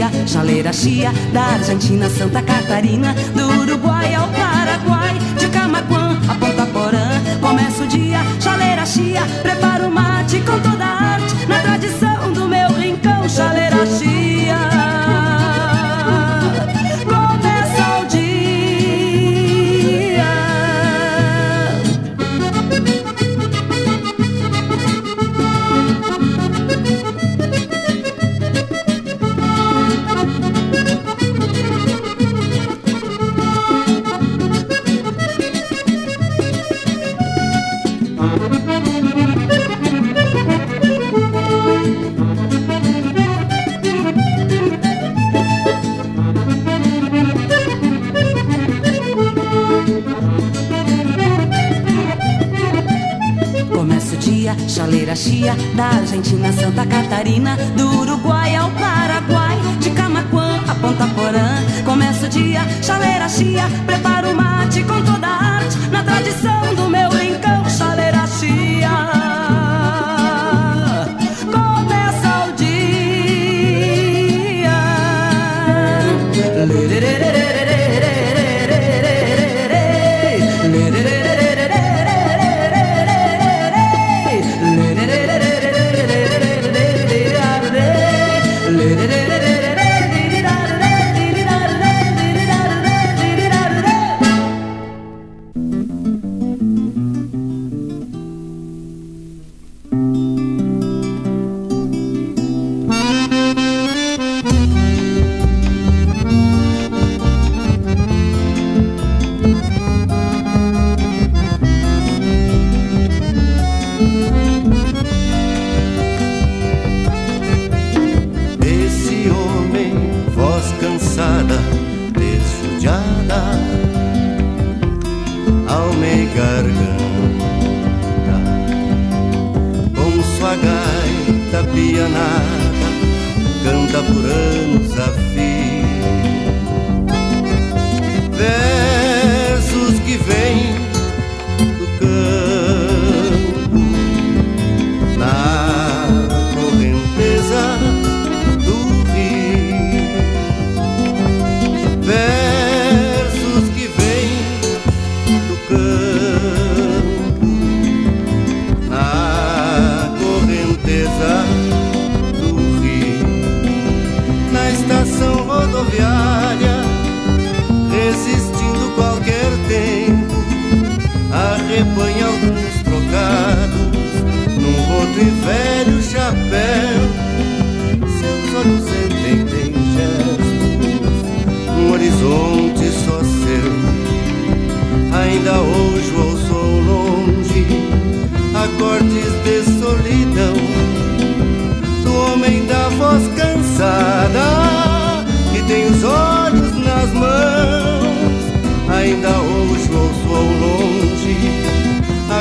[0.00, 6.66] dia, chaleira chia, da Argentina, Santa Catarina, do Uruguai ao Paraguai, de Camaquã a Ponta
[6.66, 7.20] Porã.
[7.40, 12.48] Começa o dia, chaleira chia, prepara o mate com toda a arte, na tradição do
[12.48, 14.39] meu rincão, chaleira chia.
[55.10, 61.84] Chaleira chia, da Argentina, Santa Catarina, do Uruguai ao Paraguai, de Camaquã a Ponta Porã.
[61.84, 66.88] Começa o dia, chaleira chia, prepara o mate com toda a arte, na tradição do
[66.88, 67.09] meu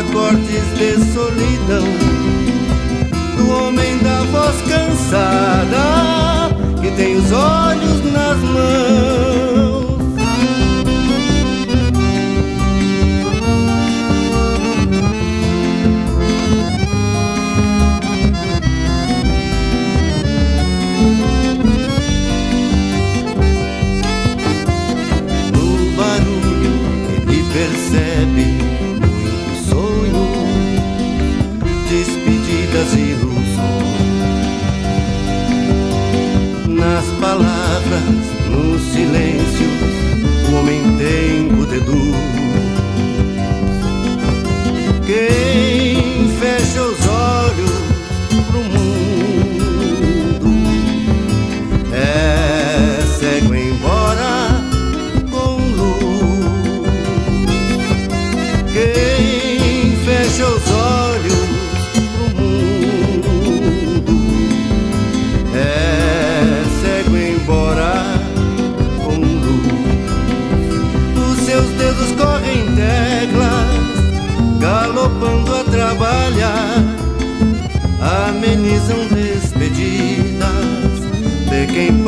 [0.09, 1.83] acordes de solidão
[3.37, 6.49] do homem da voz cansada
[6.81, 9.38] que tem os olhos nas mãos.
[38.49, 39.67] No silêncio,
[40.49, 42.13] o homem tem o dedo.
[45.05, 45.48] Quem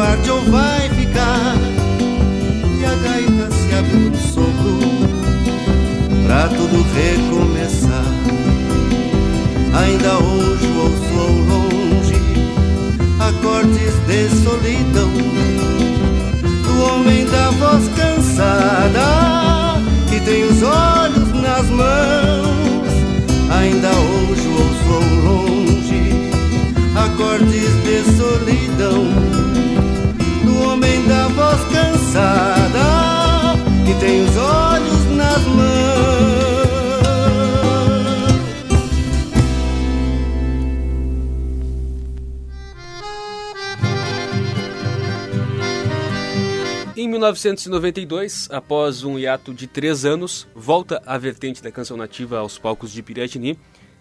[0.01, 1.55] de quem parte ou vai ficar.
[2.79, 4.79] E a gaita se abre no sopro
[6.25, 8.05] pra tudo recomeçar.
[9.73, 12.15] Ainda hoje ouço ao longe
[13.19, 15.11] acordes de solidão
[16.63, 22.91] do homem da voz cansada que tem os olhos nas mãos.
[23.49, 26.01] Ainda hoje ouço ao longe
[26.95, 29.40] acordes de solidão
[31.01, 32.79] do homem da voz cansada
[33.85, 35.81] que tem os olhos nas mãos.
[46.95, 52.59] Em 1992, após um hiato de três anos, volta a vertente da canção nativa aos
[52.59, 53.57] palcos de Piratini,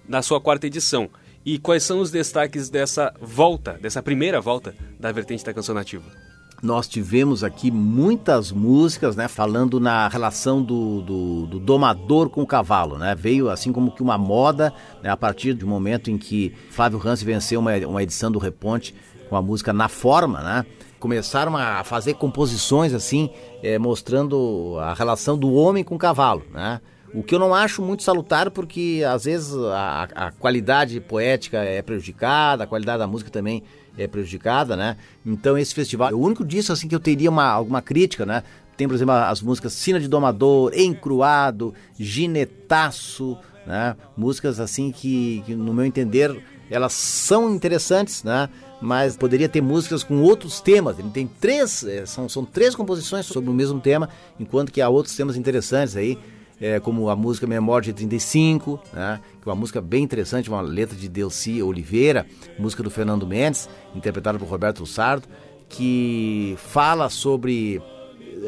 [0.06, 1.08] na sua quarta edição.
[1.44, 6.29] E quais são os destaques dessa volta, dessa primeira volta da vertente da canção nativa?
[6.62, 12.46] Nós tivemos aqui muitas músicas, né, falando na relação do, do, do domador com o
[12.46, 13.14] cavalo, né?
[13.14, 14.70] Veio assim como que uma moda,
[15.02, 18.94] né, a partir do momento em que Flávio Hansi venceu uma, uma edição do Reponte
[19.30, 20.66] com a música Na Forma, né?
[20.98, 23.30] Começaram a fazer composições assim,
[23.62, 26.78] eh, mostrando a relação do homem com o cavalo, né?
[27.12, 31.82] O que eu não acho muito salutar, porque às vezes a, a qualidade poética é
[31.82, 33.64] prejudicada, a qualidade da música também
[33.96, 34.96] é prejudicada, né?
[35.24, 38.42] Então esse festival, o único disso assim que eu teria uma, alguma crítica, né?
[38.76, 43.36] Tem, por exemplo, as músicas Sina de Domador, Encruado, Ginetaço,
[43.66, 43.96] né?
[44.16, 48.48] Músicas assim que, que, no meu entender, elas são interessantes, né?
[48.80, 50.98] Mas poderia ter músicas com outros temas.
[50.98, 54.88] Ele tem três, eh, são, são três composições sobre o mesmo tema, enquanto que há
[54.88, 56.18] outros temas interessantes aí
[56.60, 60.60] é, como a música Memória de 35, né, que é uma música bem interessante, uma
[60.60, 62.26] letra de Delci Oliveira,
[62.58, 65.26] música do Fernando Mendes, interpretada por Roberto Sardo,
[65.68, 67.80] que fala sobre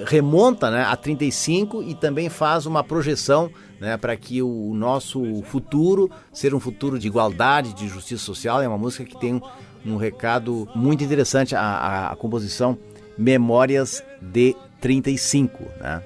[0.07, 3.51] remonta né, a 35 e também faz uma projeção
[3.81, 8.63] né, para que o nosso futuro ser um futuro de igualdade, de justiça social.
[8.63, 9.41] É uma música que tem um,
[9.85, 12.79] um recado muito interessante, a, a, a composição
[13.19, 15.63] Memórias de 35.
[15.81, 16.03] Né?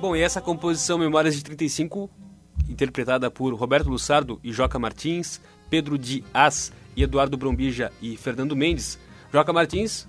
[0.00, 2.10] Bom, e essa composição Memórias de 35,
[2.68, 5.40] interpretada por Roberto Lussardo e Joca Martins,
[5.70, 8.98] Pedro Dias e Eduardo Brombija e Fernando Mendes.
[9.32, 10.06] Joca Martins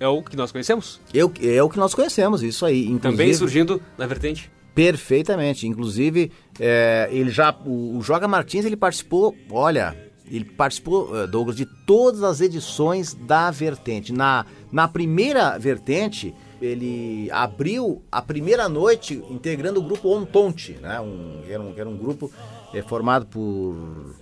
[0.00, 1.00] é o que nós conhecemos?
[1.14, 2.82] Eu, é o que nós conhecemos, isso aí.
[2.82, 4.50] Inclusive, Também surgindo na vertente?
[4.74, 5.68] Perfeitamente.
[5.68, 9.96] Inclusive, é, ele já, o, o Joca Martins ele participou, olha,
[10.28, 14.12] ele participou, eh, Douglas, de todas as edições da vertente.
[14.12, 21.00] Na, na primeira vertente, ele abriu a primeira noite integrando o grupo Ontonte, né?
[21.00, 22.30] Um, era, um, era um grupo
[22.72, 24.14] é, formado por,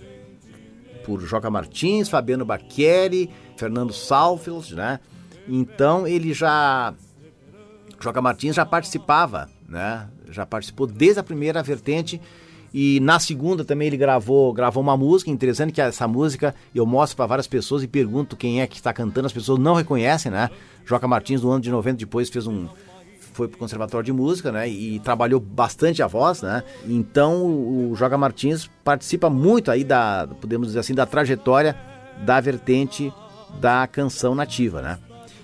[1.05, 4.99] por Joca Martins, Fabiano Baqueri, Fernando Salfield, né?
[5.47, 6.93] Então ele já.
[7.99, 10.07] Joca Martins já participava, né?
[10.29, 12.19] Já participou desde a primeira vertente.
[12.73, 17.17] E na segunda também ele gravou, gravou uma música interessante que essa música eu mostro
[17.17, 20.49] para várias pessoas e pergunto quem é que está cantando, as pessoas não reconhecem, né?
[20.85, 22.67] Joca Martins, no ano de 90, depois fez um.
[23.33, 24.67] Foi pro Conservatório de Música, né?
[24.67, 26.63] E trabalhou bastante a voz, né?
[26.85, 31.77] Então o Joca Martins participa muito aí da, podemos dizer assim, da trajetória
[32.25, 33.11] da vertente
[33.59, 34.99] da canção nativa, né?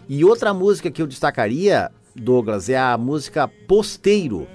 [0.10, 4.48] E outra música que eu destacaria, Douglas, é a música Posteiro,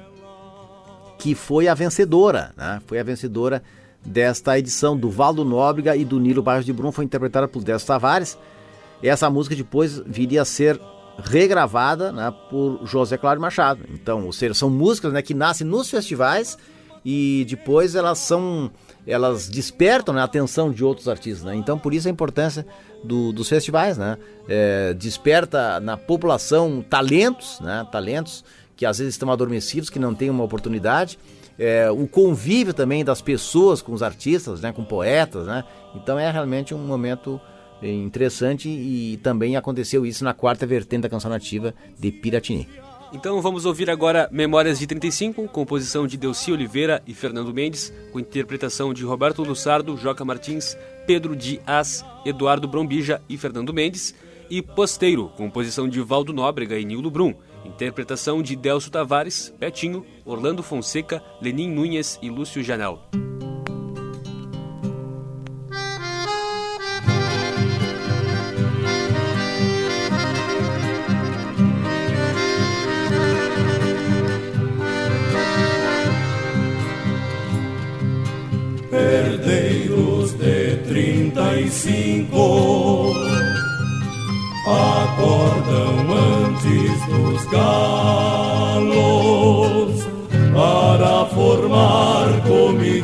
[1.19, 2.81] que foi a vencedora, né?
[2.87, 3.63] Foi a vencedora
[4.05, 7.87] desta edição do Valdo Nóbrega e do Nilo Barros de Brum, foi interpretada por Décio
[7.87, 8.37] Tavares.
[9.03, 10.81] Essa música depois viria a ser
[11.19, 13.85] regravada né, por José Cláudio Machado.
[13.93, 16.57] Então, ou seja, são músicas né, que nascem nos festivais
[17.05, 18.71] e depois elas são
[19.07, 21.45] elas despertam né, a atenção de outros artistas.
[21.45, 21.57] Né?
[21.57, 22.65] Então, por isso a importância
[23.03, 23.99] do, dos festivais.
[23.99, 24.17] Né?
[24.49, 27.87] É, desperta na população talentos, né?
[27.91, 28.45] talentos
[28.77, 31.19] que às vezes estão adormecidos, que não têm uma oportunidade.
[31.59, 34.73] É, o convívio também das pessoas com os artistas, né?
[34.73, 35.47] com poetas.
[35.47, 35.65] Né?
[35.97, 37.41] Então, é realmente um momento
[37.91, 42.69] interessante e também aconteceu isso na quarta vertente da canção nativa de Piratini.
[43.13, 48.19] Então vamos ouvir agora Memórias de 35, composição de Delci Oliveira e Fernando Mendes, com
[48.19, 50.77] interpretação de Roberto Lussardo, Joca Martins,
[51.07, 54.15] Pedro Dias, Eduardo Brombija e Fernando Mendes,
[54.49, 60.63] e Posteiro, composição de Valdo Nóbrega e Nilo Brum, interpretação de Delcio Tavares, Petinho, Orlando
[60.63, 63.03] Fonseca, Lenin Nunes e Lúcio Janel.
[81.33, 83.13] Trinta e cinco.
[84.65, 86.07] Acordam
[86.45, 88.93] antes dos galos
[90.55, 93.03] para formar comitivas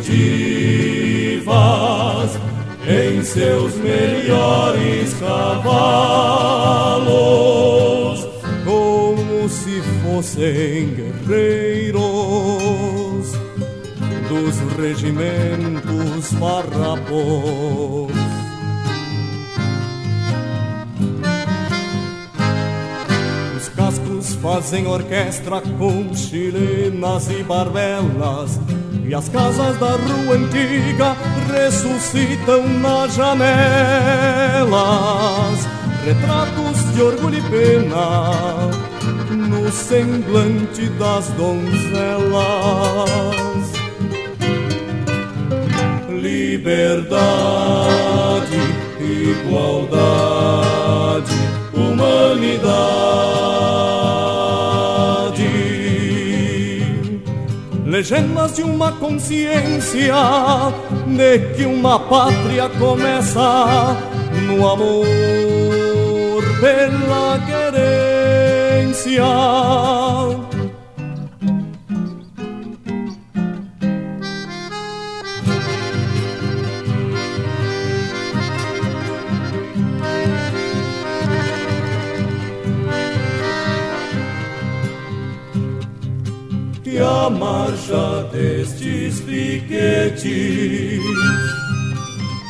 [2.87, 5.89] em seus melhores cavalos,
[8.64, 12.08] como se fossem guerreiros
[14.81, 18.12] regimentos farrapos.
[23.57, 28.61] Os cascos fazem orquestra com chilenas e barbelas.
[29.05, 31.16] E as casas da rua antiga
[31.51, 33.49] ressuscitam nas janelas
[36.05, 38.70] retratos de orgulho e pena
[39.31, 42.39] no semblante das donzelas.
[46.21, 47.21] Liberdade,
[49.01, 49.79] igualdade,
[51.73, 53.09] humanidade.
[57.87, 60.14] Legendas de uma consciência
[61.07, 63.97] de que uma pátria começa
[64.47, 65.07] no amor
[66.61, 69.25] pela querência.
[87.29, 90.99] A marcha destes piquetes.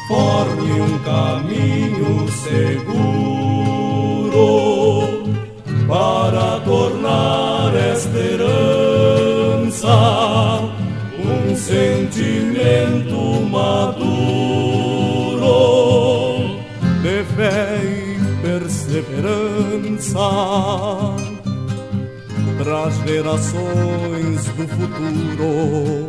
[0.07, 3.59] Forme um caminho seguro
[5.89, 8.39] para tornar esperança
[11.19, 13.99] um sentimento maduro
[17.03, 21.18] de fé e perseverança
[22.69, 26.07] para as gerações do futuro.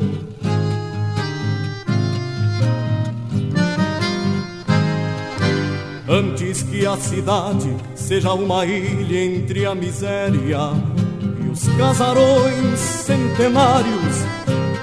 [6.09, 10.73] Antes que a cidade seja uma ilha entre a miséria
[11.41, 14.17] e os casarões centenários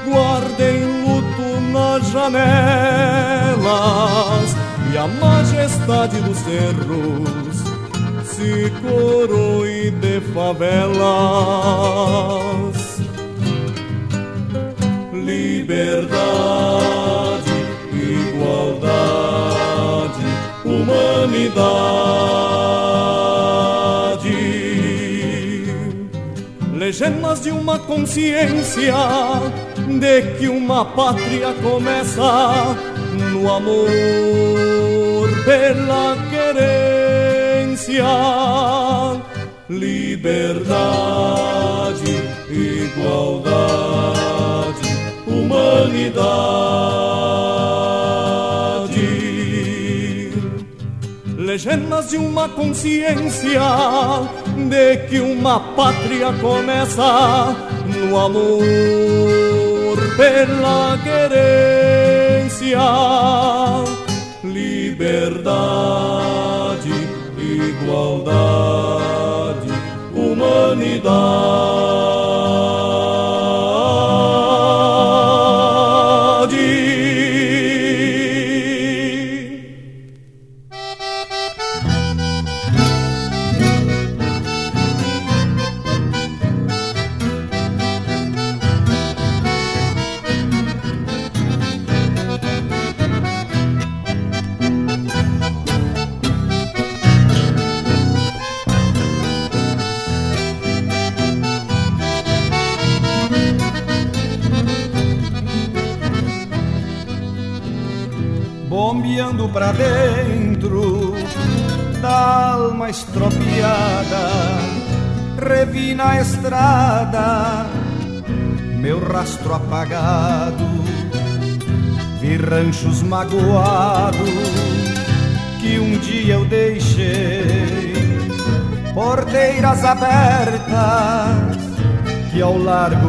[0.06, 3.66] guardem luto nas janelas
[4.92, 7.45] e a majestade dos cerros
[8.36, 11.00] se coroe de favelas.
[15.14, 16.20] Liberdade,
[17.94, 19.06] igualdade,
[20.66, 21.86] humanidade.
[26.74, 28.94] Legendas de uma consciência
[29.98, 32.76] de que uma pátria começa
[33.32, 33.86] no amor
[35.46, 36.25] pela
[37.86, 39.22] querência.
[39.68, 40.74] Liberdade,
[42.48, 43.68] igualdade,
[45.26, 46.36] humanidade.
[51.36, 53.60] Legendas de uma consciência
[54.68, 57.56] de que uma pátria começa
[57.86, 62.78] no amor pela querência.
[64.44, 66.25] Liberdade,
[67.96, 69.72] igualdade,
[70.14, 71.65] humanidade.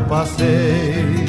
[0.07, 1.25] Passei.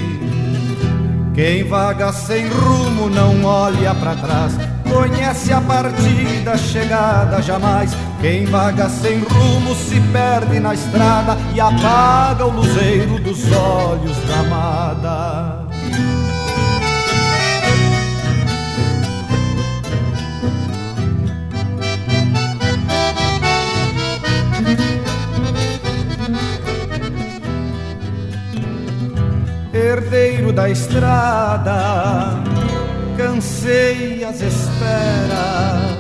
[1.34, 4.54] Quem vaga sem rumo não olha para trás,
[4.90, 7.92] conhece a partida, chegada jamais.
[8.20, 14.40] Quem vaga sem rumo se perde na estrada e apaga o luzeiro dos olhos da
[14.40, 15.47] amada.
[30.08, 32.42] Herdeiro da estrada,
[33.16, 35.98] cansei as esperas,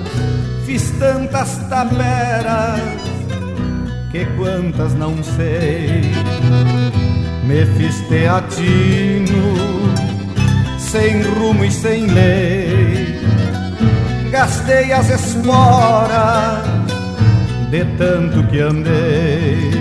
[0.64, 2.80] fiz tantas taberas
[4.10, 6.02] que quantas não sei.
[7.44, 9.54] Me fiz teatino,
[10.78, 13.20] sem rumo e sem lei.
[14.30, 16.62] Gastei as esporas
[17.70, 19.77] de tanto que andei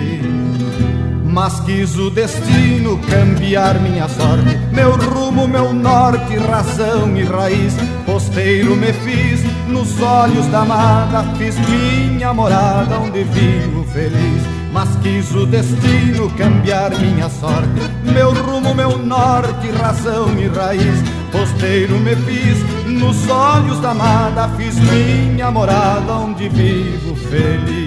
[1.38, 7.74] mas quis o destino cambiar minha sorte, meu rumo, meu norte, razão e raiz.
[8.04, 14.42] Posteiro me fiz nos olhos da amada, fiz minha morada onde vivo feliz.
[14.72, 21.04] Mas quis o destino cambiar minha sorte, meu rumo, meu norte, razão e raiz.
[21.30, 27.77] Posteiro me fiz nos olhos da amada, fiz minha morada onde vivo feliz.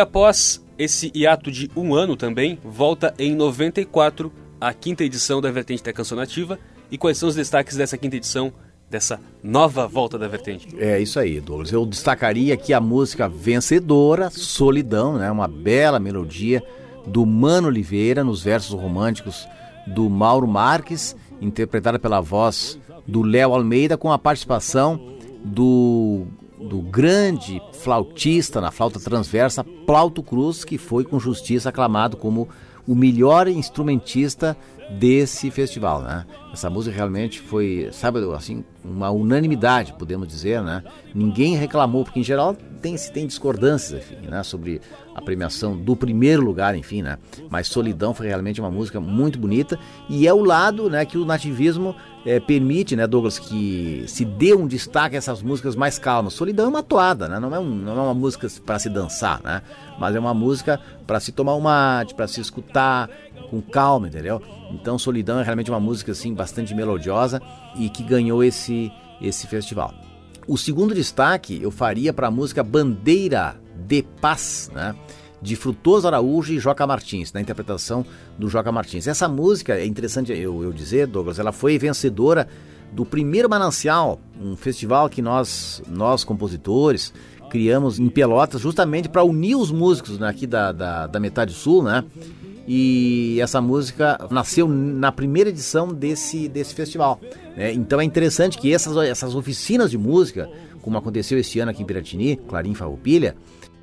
[0.00, 5.82] Após esse hiato de um ano também, volta em 94 a quinta edição da Vertente
[5.82, 6.58] da Canção Nativa.
[6.90, 8.52] E quais são os destaques dessa quinta edição,
[8.88, 10.68] dessa nova volta da Vertente?
[10.78, 11.70] É isso aí, Douglas.
[11.70, 15.30] Eu destacaria aqui a música vencedora, Solidão, né?
[15.30, 16.62] uma bela melodia
[17.06, 19.46] do Mano Oliveira, nos versos românticos
[19.86, 25.00] do Mauro Marques, interpretada pela voz do Léo Almeida, com a participação
[25.44, 26.26] do
[26.60, 32.48] do grande flautista na flauta transversa, Plauto Cruz, que foi com justiça aclamado como
[32.86, 34.56] o melhor instrumentista
[34.98, 36.26] desse festival, né?
[36.52, 40.82] Essa música realmente foi, sabe, assim, uma unanimidade, podemos dizer, né?
[41.14, 44.80] Ninguém reclamou, porque em geral tem se tem discordâncias, enfim, né, sobre
[45.14, 47.18] a premiação do primeiro lugar, enfim, né?
[47.48, 51.24] Mas Solidão foi realmente uma música muito bonita e é o lado, né, que o
[51.24, 51.94] nativismo
[52.24, 56.34] é, permite, né, Douglas, que se dê um destaque a essas músicas mais calmas.
[56.34, 57.38] Solidão é uma toada, né?
[57.38, 59.62] Não é, um, não é uma música para se dançar, né?
[59.98, 63.08] Mas é uma música para se tomar um mate, para se escutar
[63.48, 64.40] com calma, entendeu?
[64.70, 67.40] Então Solidão é realmente uma música assim bastante melodiosa
[67.76, 69.92] e que ganhou esse esse festival.
[70.46, 74.94] O segundo destaque eu faria para a música Bandeira de Paz, né?
[75.42, 78.04] De Frutoso Araújo e Joca Martins, na interpretação
[78.38, 79.06] do Joca Martins.
[79.06, 82.46] Essa música, é interessante eu, eu dizer, Douglas, ela foi vencedora
[82.92, 87.12] do primeiro Manancial, um festival que nós, nós compositores,
[87.50, 91.82] criamos em Pelotas justamente para unir os músicos né, aqui da, da, da metade sul,
[91.82, 92.04] né?
[92.68, 97.20] E essa música nasceu na primeira edição desse, desse festival.
[97.56, 97.72] Né?
[97.72, 100.48] Então é interessante que essas, essas oficinas de música,
[100.80, 103.34] como aconteceu esse ano aqui em Piratini, Clarim Farroupilha,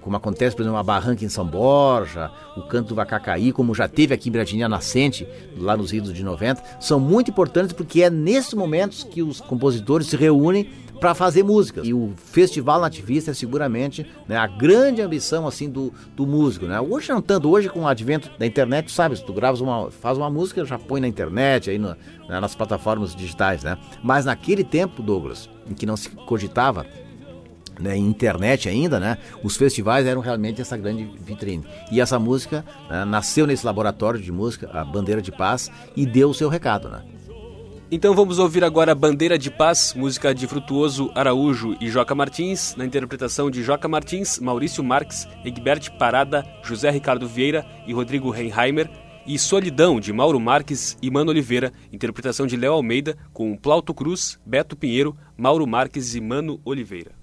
[0.08, 3.90] como acontece, por exemplo, a Barranca em São Borja, o Canto do Vacacaí, como já
[3.90, 5.28] teve aqui em Piratini a Nascente,
[5.58, 10.08] lá nos idos de 90, são muito importantes porque é nesses momentos que os compositores
[10.08, 11.82] se reúnem para fazer música.
[11.84, 16.66] E o Festival Nativista é seguramente né, a grande ambição assim do, do músico.
[16.68, 16.80] Né?
[16.80, 20.18] Hoje não tanto, hoje com o advento da internet, sabe, se tu gravas uma, faz
[20.18, 23.78] uma música, já põe na internet, aí no, né, nas plataformas digitais, né?
[24.02, 26.86] Mas naquele tempo, Douglas, em que não se cogitava
[27.80, 31.66] né, internet ainda, né, os festivais eram realmente essa grande vitrine.
[31.92, 36.30] E essa música né, nasceu nesse laboratório de música, a Bandeira de Paz, e deu
[36.30, 36.90] o seu recado.
[36.90, 37.02] Né?
[37.90, 42.86] Então vamos ouvir agora Bandeira de Paz, música de Frutuoso Araújo e Joca Martins, na
[42.86, 48.90] interpretação de Joca Martins, Maurício Marques, Egbert Parada, José Ricardo Vieira e Rodrigo Reinheimer,
[49.26, 54.40] e Solidão, de Mauro Marques e Mano Oliveira, interpretação de Léo Almeida, com Plauto Cruz,
[54.46, 57.17] Beto Pinheiro, Mauro Marques e Mano Oliveira.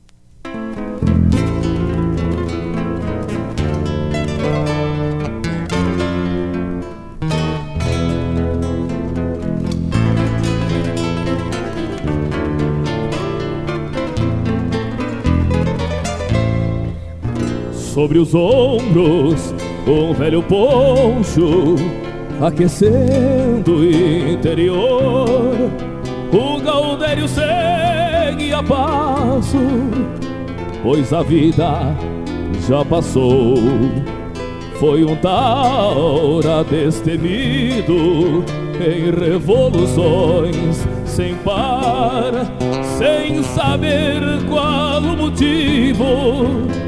[17.95, 19.55] Sobre os ombros
[19.87, 21.77] um velho poncho
[22.45, 23.85] aquecendo o
[24.33, 25.71] interior.
[26.33, 29.59] O Gaudério segue a passo,
[30.83, 31.97] pois a vida
[32.67, 33.55] já passou.
[34.81, 38.45] Foi um taura destemido
[38.85, 42.33] em revoluções sem par,
[42.99, 44.21] sem saber
[44.51, 46.84] qual o motivo.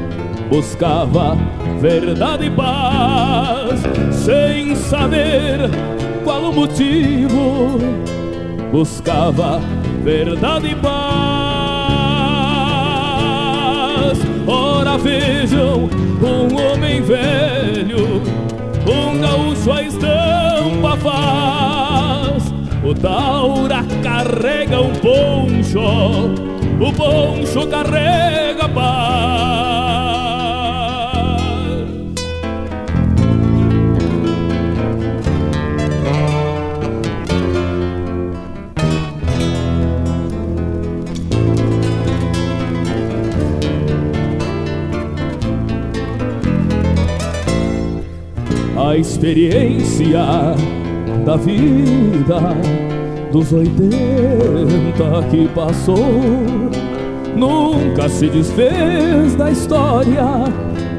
[0.49, 1.37] Buscava
[1.81, 3.81] verdade e paz,
[4.13, 5.69] sem saber
[6.23, 7.79] qual o motivo.
[8.71, 9.59] Buscava
[10.03, 10.97] verdade e paz.
[14.47, 15.89] Ora vejam
[16.21, 18.21] um homem velho,
[18.87, 22.53] um gaúcho a estampa faz.
[22.83, 25.81] O Taura carrega um poncho,
[26.79, 29.46] o poncho carrega paz.
[48.87, 50.23] A experiência
[51.25, 52.55] da vida
[53.33, 55.97] dos oitenta que passou
[57.35, 60.23] nunca se desfez da história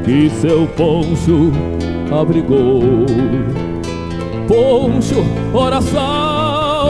[0.05, 1.51] que seu poncho
[2.13, 3.07] abrigou.
[4.47, 5.25] Poncho,
[5.55, 6.85] ora saudade,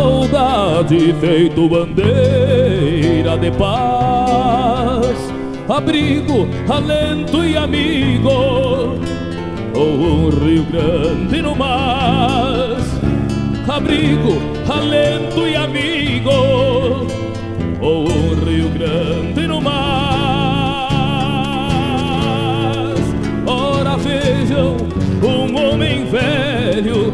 [1.20, 5.32] feito bandeira de paz,
[5.68, 8.98] abrigo, alento e amigo
[9.74, 12.76] ou um Rio Grande no mar,
[13.68, 14.38] abrigo,
[14.68, 16.30] alento e amigo,
[17.80, 20.08] ou um Rio Grande no mar.
[23.46, 24.76] Ora vejam
[25.22, 27.12] um homem velho,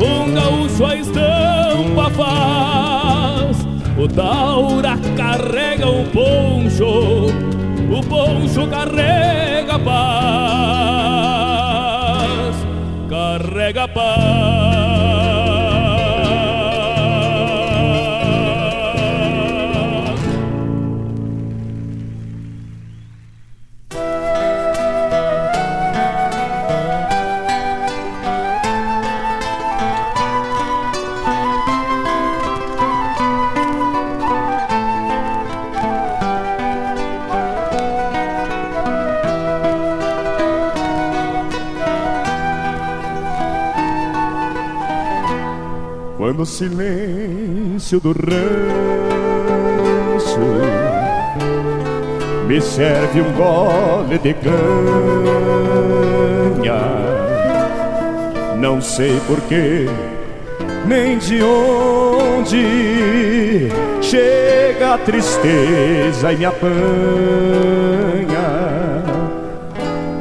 [0.00, 3.66] um gaúcho a estampa faz,
[3.98, 7.26] o Taura carrega um poncho,
[7.90, 10.49] o poncho carrega paz,
[13.72, 14.89] carrega paz.
[46.40, 48.40] Quando o silêncio do rancho.
[52.46, 54.50] Me serve um gole de canha,
[58.56, 59.84] não sei porquê,
[60.86, 62.58] nem de onde.
[64.00, 66.70] Chega a tristeza e me apanha.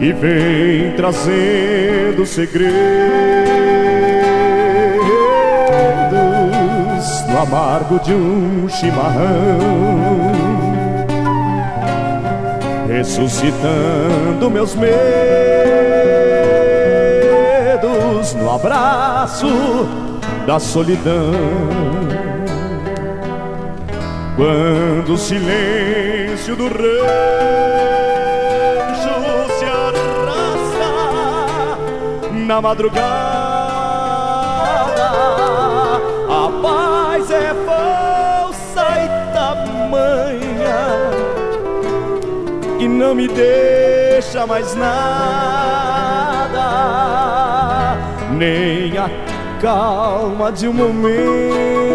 [0.02, 3.89] E vem trazendo segredos
[7.40, 9.60] amargo de um chimarrão,
[12.88, 14.90] ressuscitando meus medos
[18.34, 19.48] no abraço
[20.46, 21.32] da solidão.
[24.36, 26.80] Quando o silêncio do rancho
[29.58, 30.90] se arrasta
[32.32, 33.39] na madrugada,
[36.62, 40.80] paz é falsa e tamanha
[42.78, 44.88] que não me deixa mais nada,
[48.32, 49.10] nem a
[49.62, 51.90] calma de um momento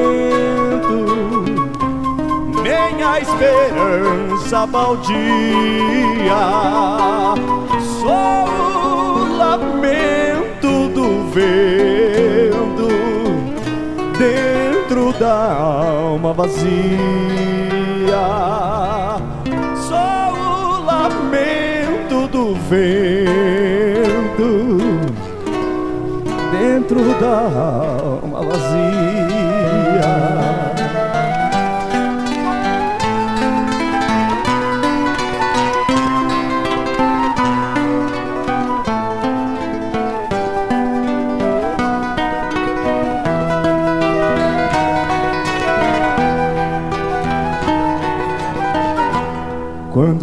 [2.63, 5.15] nem a esperança baldia.
[8.01, 11.84] Só o lamento do vento
[15.25, 16.69] da alma vazia.
[19.89, 23.41] Só o lamento do vento
[26.53, 27.41] dentro da
[28.21, 29.04] alma vazia.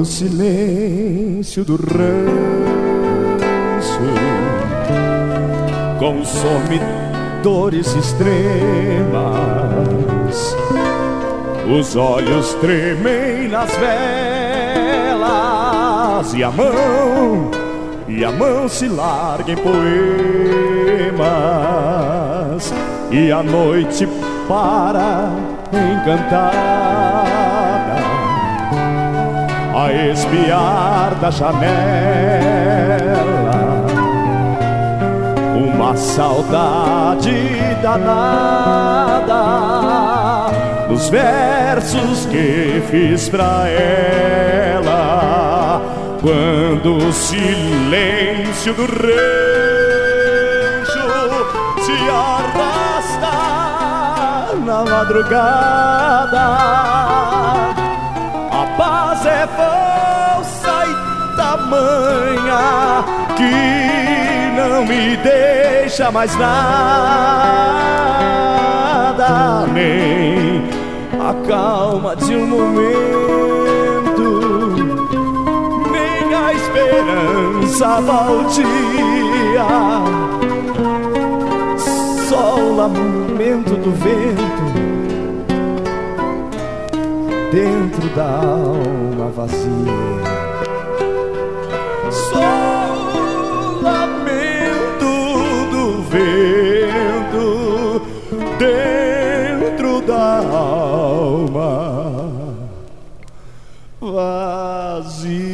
[0.02, 2.02] do silêncio do ranço
[6.00, 6.80] consome
[7.44, 8.26] dores extremas.
[11.72, 13.94] Os olhos tremem nas velas
[16.34, 17.52] e a mão
[18.08, 19.84] e a mão se larga em poemas
[23.12, 24.08] e a noite
[24.48, 25.30] para
[25.72, 27.11] encantar
[29.92, 31.62] espiar da janela.
[35.56, 39.42] Uma saudade danada
[40.90, 45.02] nos versos que fiz pra ela.
[46.22, 49.12] Quando o silêncio do rancho
[51.82, 53.32] se arrasta
[54.66, 56.62] na madrugada
[58.78, 63.04] paz é falsa e tamanha
[63.36, 63.52] que
[64.56, 66.56] não me deixa mais nada,
[69.74, 70.64] nem
[71.20, 74.30] a calma de um momento,
[75.92, 78.66] nem a esperança baldia,
[82.30, 84.72] só o lamento do vento
[87.52, 90.32] dentro da alma vazia.
[92.12, 92.72] Só
[96.12, 98.02] vendo
[98.60, 101.70] dentro da alma
[104.02, 105.51] vazia.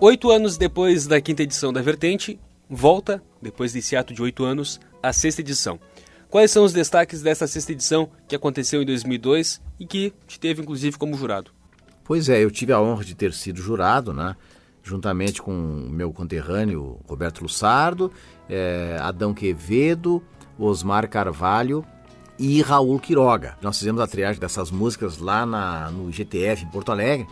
[0.00, 2.38] Oito anos depois da quinta edição da Vertente,
[2.70, 5.80] volta, depois desse ato de oito anos, a sexta edição.
[6.30, 10.62] Quais são os destaques dessa sexta edição que aconteceu em 2002 e que te teve
[10.62, 11.50] inclusive como jurado?
[12.04, 14.36] Pois é, eu tive a honra de ter sido jurado, né?
[14.84, 15.52] Juntamente com
[15.90, 18.12] meu conterrâneo Roberto Lussardo,
[18.48, 20.22] é, Adão Quevedo,
[20.56, 21.84] Osmar Carvalho
[22.38, 23.58] e Raul Quiroga.
[23.60, 27.26] Nós fizemos a triagem dessas músicas lá na, no GTF em Porto Alegre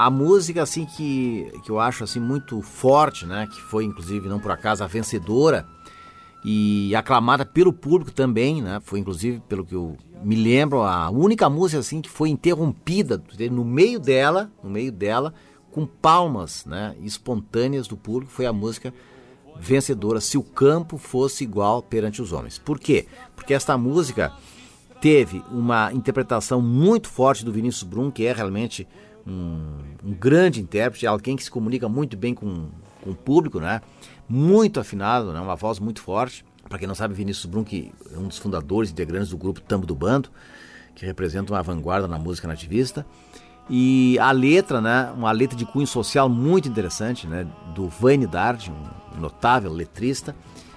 [0.00, 4.40] a música assim que, que eu acho assim muito forte, né, que foi inclusive não
[4.40, 5.66] por acaso a vencedora
[6.42, 8.80] e aclamada pelo público também, né?
[8.82, 13.62] Foi inclusive pelo que eu me lembro a única música assim que foi interrompida no
[13.62, 15.34] meio dela, no meio dela
[15.70, 18.94] com palmas, né, espontâneas do público foi a música
[19.54, 22.56] vencedora Se o campo fosse igual perante os homens.
[22.56, 23.06] Por quê?
[23.36, 24.32] Porque esta música
[24.98, 28.88] teve uma interpretação muito forte do Vinícius Brum, que é realmente
[29.26, 32.68] um, um, grande intérprete, alguém que se comunica muito bem com,
[33.02, 33.80] com o público, né?
[34.28, 35.40] Muito afinado, né?
[35.40, 36.44] Uma voz muito forte.
[36.68, 39.86] Para quem não sabe, Vinícius que é um dos fundadores e integrantes do grupo Tambo
[39.86, 40.28] do Bando,
[40.94, 43.04] que representa uma vanguarda na música nativista.
[43.68, 48.70] E a letra, né, uma letra de cunho social muito interessante, né, do Vane Dard,
[49.16, 50.34] um notável letrista,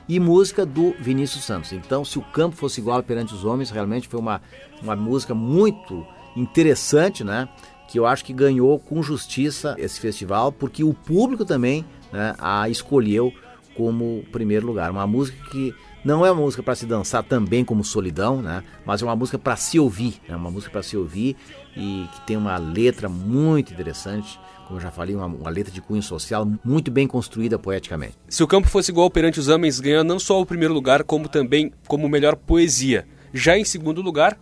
[0.07, 1.71] e música do Vinícius Santos.
[1.71, 4.41] Então, se o campo fosse igual perante os homens, realmente foi uma,
[4.81, 7.47] uma música muito interessante, né?
[7.93, 12.67] Que eu acho que ganhou com justiça esse festival, porque o público também né, a
[12.67, 13.31] escolheu
[13.77, 14.89] como primeiro lugar.
[14.89, 18.63] Uma música que não é uma música para se dançar também como Solidão, né?
[18.83, 20.37] Mas é uma música para se ouvir, é né?
[20.37, 21.35] uma música para se ouvir
[21.77, 25.79] e que tem uma letra muito interessante, como eu já falei, uma, uma, letra de
[25.79, 28.17] cunho social muito bem construída poeticamente.
[28.27, 31.29] Se o campo fosse igual perante os homens, ganha não só o primeiro lugar, como
[31.29, 33.05] também como melhor poesia.
[33.31, 34.35] Já em segundo lugar,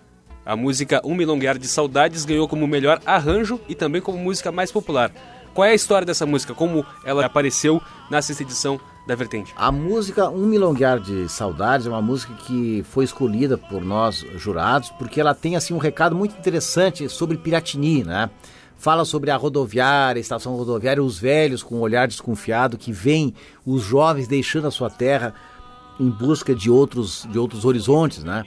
[0.46, 4.72] a música Um Milonguear de Saudades ganhou como melhor arranjo e também como música mais
[4.72, 5.12] popular.
[5.54, 6.54] Qual é a história dessa música?
[6.54, 9.54] Como ela apareceu na sexta edição da Vertente?
[9.56, 14.90] A música Um Milonguear de Saudades é uma música que foi escolhida por nós jurados
[14.92, 18.30] porque ela tem assim um recado muito interessante sobre Piratini, né?
[18.78, 23.36] Fala sobre a rodoviária, a estação rodoviária, os velhos com um olhar desconfiado que veem
[23.64, 25.36] os jovens deixando a sua terra
[26.00, 28.44] em busca de outros, de outros horizontes, né?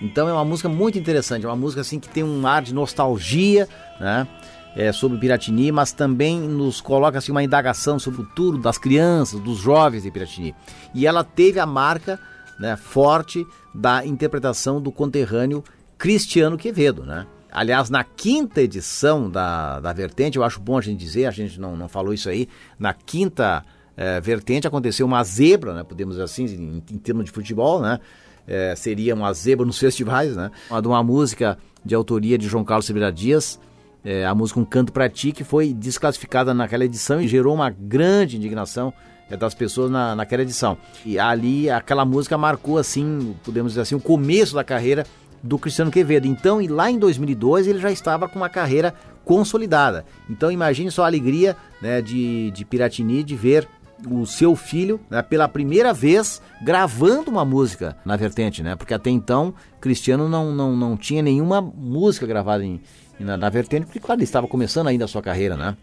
[0.00, 2.74] Então é uma música muito interessante, é uma música assim que tem um ar de
[2.74, 3.68] nostalgia,
[4.00, 4.26] né?
[4.74, 9.40] É, sobre Piratini, mas também nos coloca assim uma indagação sobre o futuro das crianças,
[9.40, 10.54] dos jovens de Piratini.
[10.94, 12.20] E ela teve a marca
[12.60, 15.64] né, forte da interpretação do conterrâneo
[15.96, 17.26] Cristiano Quevedo, né?
[17.50, 21.58] Aliás, na quinta edição da, da Vertente, eu acho bom a gente dizer, a gente
[21.58, 22.46] não, não falou isso aí,
[22.78, 23.64] na quinta
[23.96, 27.98] é, Vertente aconteceu uma zebra, né, podemos dizer assim, em, em termos de futebol, né?
[28.46, 30.50] É, seria uma zebra nos festivais, né?
[30.70, 33.58] Uma, de uma música de autoria de João Carlos Silveira Dias,
[34.04, 37.70] é, a música Um Canto Pra Ti, que foi desclassificada naquela edição e gerou uma
[37.70, 38.92] grande indignação
[39.28, 40.78] é, das pessoas na, naquela edição.
[41.04, 45.04] E ali aquela música marcou assim, podemos dizer assim, o começo da carreira
[45.42, 46.26] do Cristiano Quevedo.
[46.26, 48.94] Então, e lá em 2002 ele já estava com uma carreira
[49.24, 50.04] consolidada.
[50.30, 53.68] Então, imagine só a alegria né, de, de Piratini de ver
[54.10, 58.76] o seu filho né, pela primeira vez gravando uma música na vertente, né?
[58.76, 62.80] Porque até então Cristiano não, não, não tinha nenhuma música gravada em,
[63.18, 65.76] na, na vertente, porque claro, ele estava começando ainda a sua carreira, né?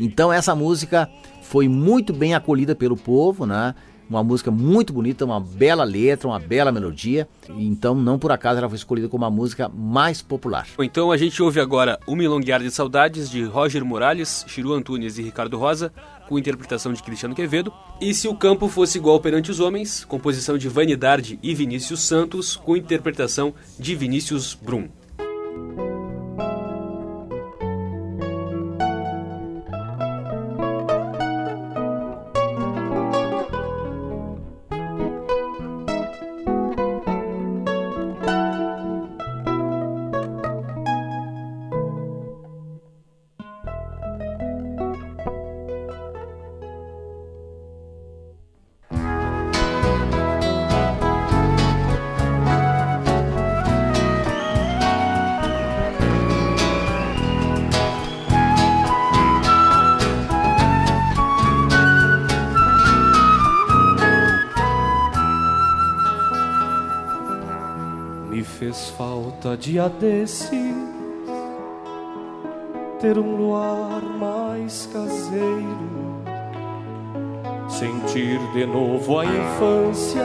[0.00, 1.08] Então essa música
[1.42, 3.74] foi muito bem acolhida pelo povo, né?
[4.08, 7.28] Uma música muito bonita, uma bela letra, uma bela melodia.
[7.50, 10.66] Então, não por acaso, ela foi escolhida como a música mais popular.
[10.78, 15.22] Então, a gente ouve agora O Milonguear de Saudades, de Roger Morales, Chiru Antunes e
[15.22, 15.92] Ricardo Rosa,
[16.28, 17.72] com interpretação de Cristiano Quevedo.
[18.00, 22.56] E Se o Campo Fosse Igual Perante os Homens, composição de Vanidade e Vinícius Santos,
[22.56, 24.88] com interpretação de Vinícius Brum.
[69.54, 70.50] Dia desses
[73.00, 76.22] ter um luar mais caseiro,
[77.68, 80.24] sentir de novo a infância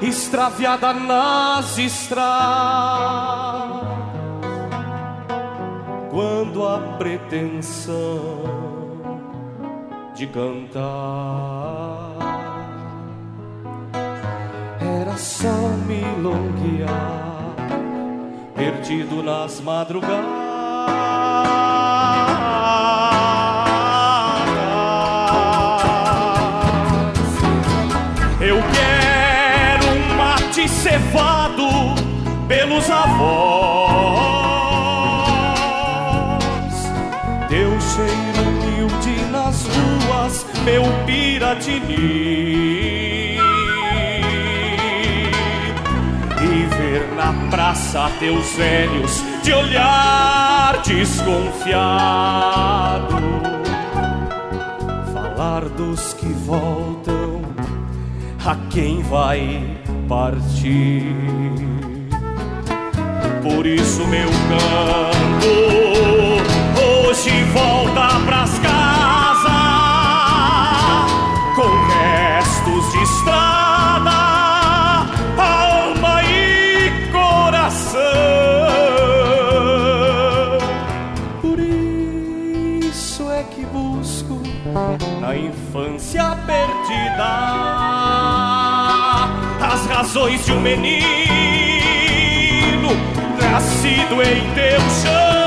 [0.00, 2.24] extraviada nas estradas,
[6.10, 8.44] quando a pretensão
[10.14, 10.82] de cantar
[15.14, 17.54] era só milonguear
[18.54, 20.24] perdido nas madrugadas.
[28.40, 31.68] Eu quero um mate cevado
[32.48, 33.14] pelos avós.
[37.48, 42.83] Teu cheiro humilde nas ruas, meu piratini.
[47.64, 51.64] Praça teus velhos de olhar desconfiado.
[55.14, 57.40] Falar dos que voltam,
[58.44, 61.06] a quem vai partir.
[63.42, 65.48] Por isso, meu canto
[67.08, 69.23] hoje volta pras casas
[90.44, 90.88] de um menino
[93.40, 95.43] nascido em teu chão.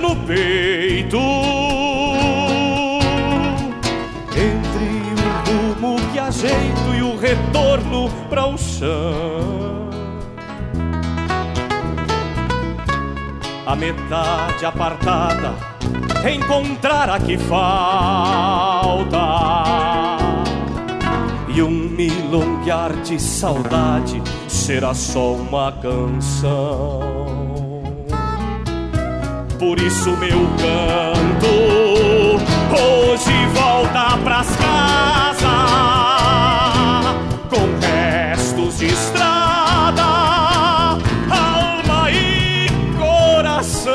[0.00, 1.18] No peito.
[4.32, 4.88] Entre
[5.52, 9.90] o rumo que ajeito e o retorno para o chão.
[13.66, 15.54] A metade apartada,
[16.24, 18.66] encontrar a que falta.
[21.96, 27.15] milonguear de saudade será só uma canção.
[29.58, 31.46] Por isso meu canto
[32.74, 35.46] hoje volta pras casas
[37.48, 40.02] com restos de estrada,
[41.30, 42.66] alma e
[42.98, 43.94] coração.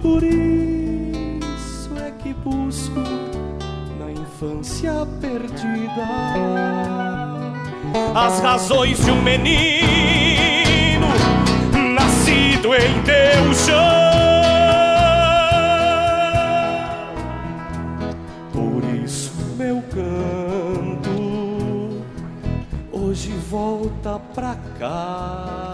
[0.00, 3.02] Por isso é que busco
[3.98, 6.08] na infância perdida
[8.14, 9.81] as razões de um menino
[13.32, 13.76] em teu chão.
[18.52, 21.10] Por isso meu canto
[22.92, 25.71] hoje volta pra casa.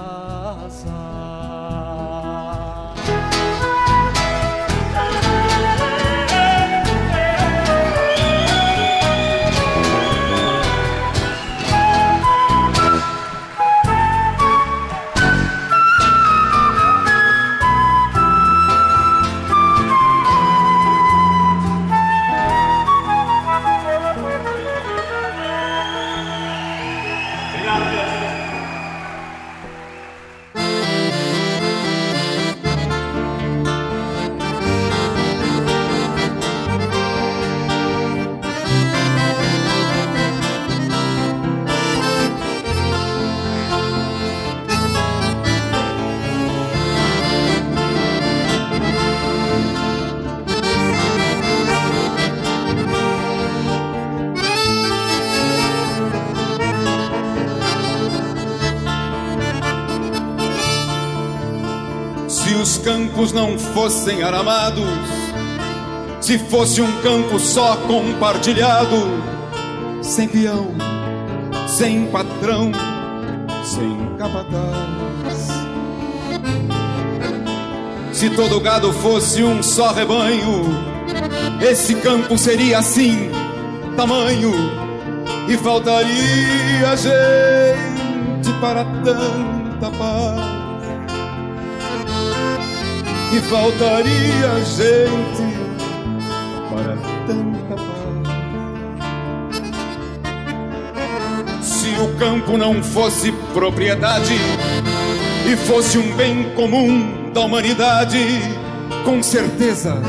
[63.18, 64.84] Campos não fossem aramados,
[66.20, 68.96] se fosse um campo só compartilhado,
[70.00, 70.68] sem peão,
[71.66, 72.70] sem patrão,
[73.64, 75.48] sem capataz.
[78.12, 80.62] Se todo gado fosse um só rebanho,
[81.60, 83.30] esse campo seria assim,
[83.96, 84.52] tamanho,
[85.48, 90.47] e faltaria gente para tanta paz
[93.30, 95.42] e faltaria gente
[96.70, 96.96] para
[97.26, 97.96] tanta paz.
[101.60, 104.34] Se o campo não fosse propriedade
[105.46, 108.18] e fosse um bem comum da humanidade,
[109.04, 110.00] com certeza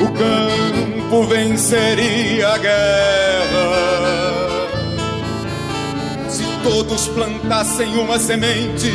[0.00, 3.84] o campo venceria a guerra.
[6.28, 8.90] Se todos plantassem uma semente,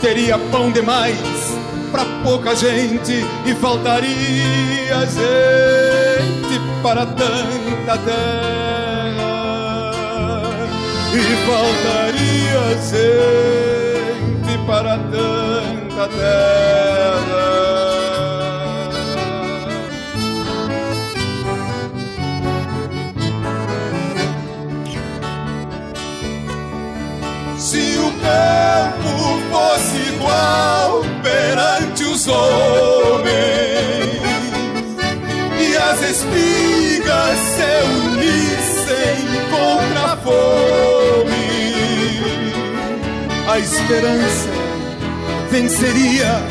[0.00, 1.37] teria pão demais
[2.22, 9.38] pouca gente e faltaria gente para tanta terra
[11.14, 17.48] e faltaria gente para tanta terra.
[27.56, 29.12] Se o campo
[29.50, 31.97] fosse igual perante
[32.28, 33.28] homens.
[35.60, 37.70] E as espigas se
[38.10, 39.18] unissem
[39.50, 41.48] contra a fome,
[43.48, 44.48] a esperança
[45.50, 46.42] venceria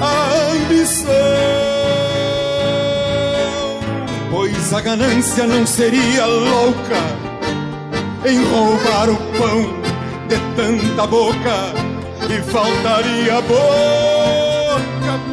[0.00, 1.14] a ambição,
[4.30, 7.24] pois a ganância não seria louca
[8.26, 9.84] em roubar o pão
[10.28, 11.84] de tanta boca.
[12.26, 14.13] E faltaria boca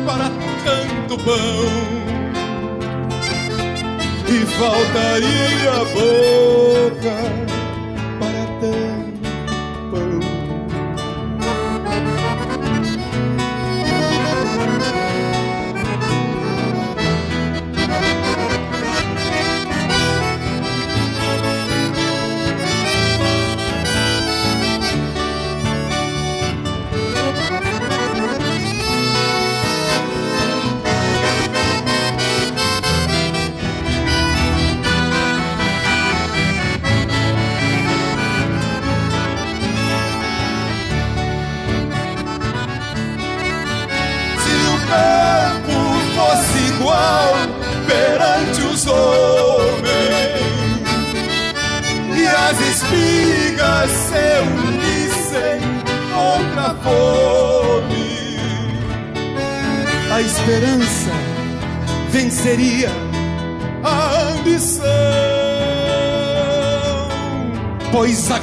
[0.06, 0.30] para
[0.64, 2.12] tanto pão.
[4.28, 7.18] E faltaria boca
[8.20, 9.01] para tanto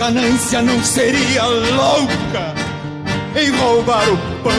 [0.09, 2.55] ganância não seria louca
[3.39, 4.53] em roubar o pão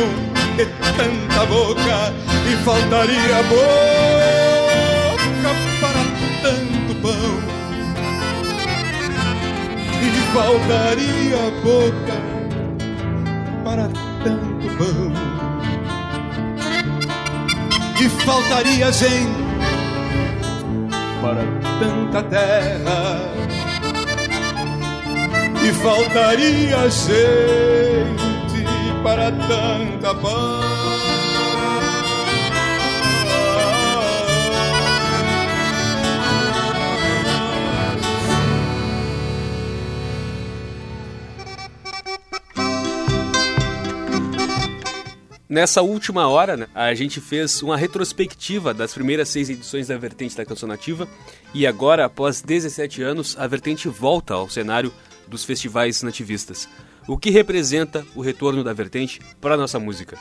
[0.56, 0.66] de
[0.96, 2.14] tanta boca
[2.46, 3.90] e faltaria boca
[5.82, 6.04] para
[6.44, 7.32] tanto pão.
[10.02, 12.18] E faltaria boca
[13.64, 13.90] para
[14.24, 15.12] tanto pão.
[18.00, 19.50] E faltaria gente
[21.22, 21.44] para
[21.80, 23.39] tanta terra.
[25.70, 27.46] E faltaria gente
[29.04, 30.70] para tanta paz.
[45.48, 50.36] Nessa última hora, né, a gente fez uma retrospectiva das primeiras seis edições da Vertente
[50.36, 51.08] da Canção Nativa
[51.54, 54.92] e agora, após 17 anos, a Vertente volta ao cenário
[55.30, 56.68] dos festivais nativistas.
[57.08, 60.18] O que representa o retorno da Vertente para a nossa música?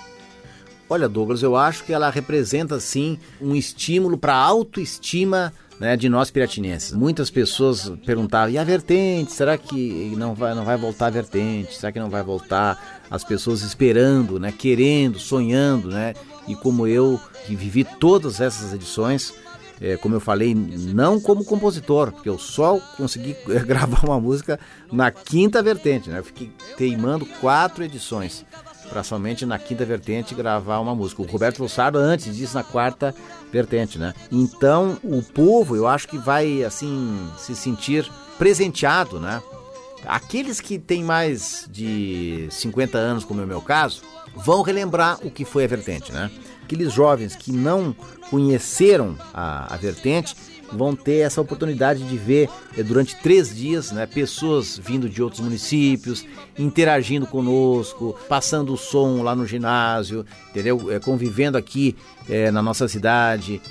[0.88, 6.08] Olha, Douglas, eu acho que ela representa, sim, um estímulo para a autoestima né, de
[6.08, 6.92] nós piratinenses.
[6.92, 9.32] Muitas pessoas perguntavam, e a vertente?
[9.32, 11.76] Será que não vai, não vai voltar a vertente?
[11.76, 13.02] Será que não vai voltar?
[13.10, 16.14] As pessoas esperando, né, querendo, sonhando, né?
[16.46, 19.34] E como eu, que vivi todas essas edições,
[19.80, 23.36] é, como eu falei, não como compositor, porque eu só consegui
[23.66, 24.58] gravar uma música
[24.90, 26.18] na quinta vertente, né?
[26.18, 28.44] Eu fiquei teimando quatro edições
[28.88, 31.22] para somente na quinta vertente gravar uma música.
[31.22, 33.14] O Roberto Lussardo antes disso na quarta
[33.52, 34.14] vertente, né?
[34.32, 39.42] Então, o povo, eu acho que vai assim se sentir presenteado, né?
[40.06, 44.02] Aqueles que têm mais de 50 anos, como é o meu caso,
[44.34, 46.30] vão relembrar o que foi a vertente, né?
[46.68, 47.96] Aqueles jovens que não
[48.28, 50.36] conheceram a, a vertente
[50.70, 55.40] vão ter essa oportunidade de ver é, durante três dias né, pessoas vindo de outros
[55.40, 56.26] municípios,
[56.58, 60.92] interagindo conosco, passando o som lá no ginásio, entendeu?
[60.92, 61.96] É, convivendo aqui
[62.28, 63.62] é, na nossa cidade,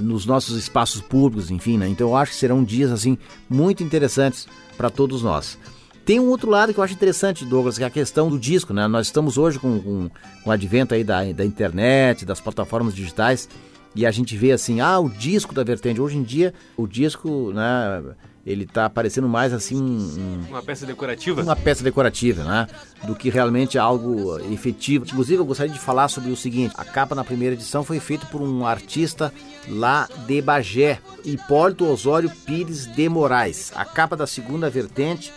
[0.00, 1.76] nos nossos espaços públicos, enfim.
[1.76, 1.88] Né?
[1.88, 3.18] Então eu acho que serão dias assim
[3.50, 4.46] muito interessantes
[4.76, 5.58] para todos nós.
[6.04, 8.72] Tem um outro lado que eu acho interessante, Douglas, que é a questão do disco,
[8.72, 8.88] né?
[8.88, 10.10] Nós estamos hoje com, com,
[10.42, 13.48] com o advento aí da, da internet, das plataformas digitais,
[13.94, 16.00] e a gente vê assim, ah, o disco da vertente.
[16.00, 18.02] Hoje em dia, o disco, né,
[18.44, 22.66] ele tá parecendo mais assim um, uma peça decorativa, uma peça decorativa, né,
[23.04, 25.04] do que realmente algo efetivo.
[25.04, 28.26] Inclusive, eu gostaria de falar sobre o seguinte: a capa na primeira edição foi feita
[28.26, 29.32] por um artista
[29.68, 33.70] lá de Bagé, Hipólito Osório Pires de Moraes.
[33.76, 35.32] A capa da segunda vertente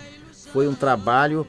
[0.55, 1.45] foi um trabalho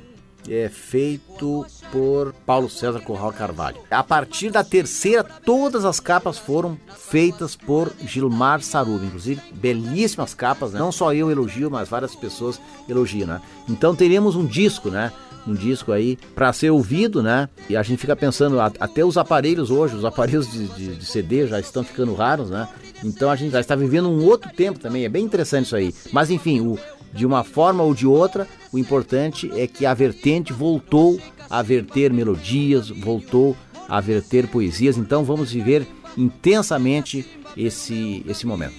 [0.48, 3.78] é feito por Paulo César Corral Carvalho.
[3.88, 10.72] A partir da terceira, todas as capas foram feitas por Gilmar Saruba, inclusive belíssimas capas,
[10.72, 10.80] né?
[10.80, 13.40] não só eu elogio, mas várias pessoas elogiam, né?
[13.68, 15.12] Então teremos um disco, né?
[15.46, 17.48] um disco aí para ser ouvido, né?
[17.68, 21.46] E a gente fica pensando, até os aparelhos hoje, os aparelhos de, de, de, CD
[21.46, 22.68] já estão ficando raros, né?
[23.04, 25.94] Então a gente já está vivendo um outro tempo também, é bem interessante isso aí.
[26.12, 26.78] Mas enfim, o,
[27.12, 32.12] de uma forma ou de outra, o importante é que a vertente voltou a verter
[32.12, 33.56] melodias, voltou
[33.88, 34.96] a verter poesias.
[34.96, 37.26] Então vamos viver intensamente
[37.56, 38.74] esse, esse momento.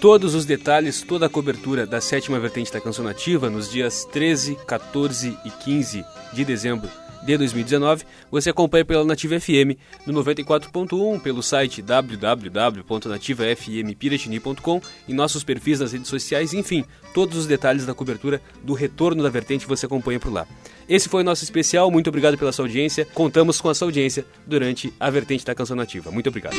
[0.00, 4.56] Todos os detalhes, toda a cobertura da sétima vertente da canção nativa nos dias 13,
[4.66, 6.88] 14 e 15 de dezembro
[7.22, 15.80] de 2019, você acompanha pela Nativa FM no 94.1, pelo site www.nativafmpiratini.com, em nossos perfis
[15.80, 20.20] nas redes sociais, enfim, todos os detalhes da cobertura do retorno da vertente você acompanha
[20.20, 20.46] por lá.
[20.88, 23.04] Esse foi o nosso especial, muito obrigado pela sua audiência.
[23.04, 26.10] Contamos com a sua audiência durante a vertente da canção nativa.
[26.10, 26.56] Muito obrigado.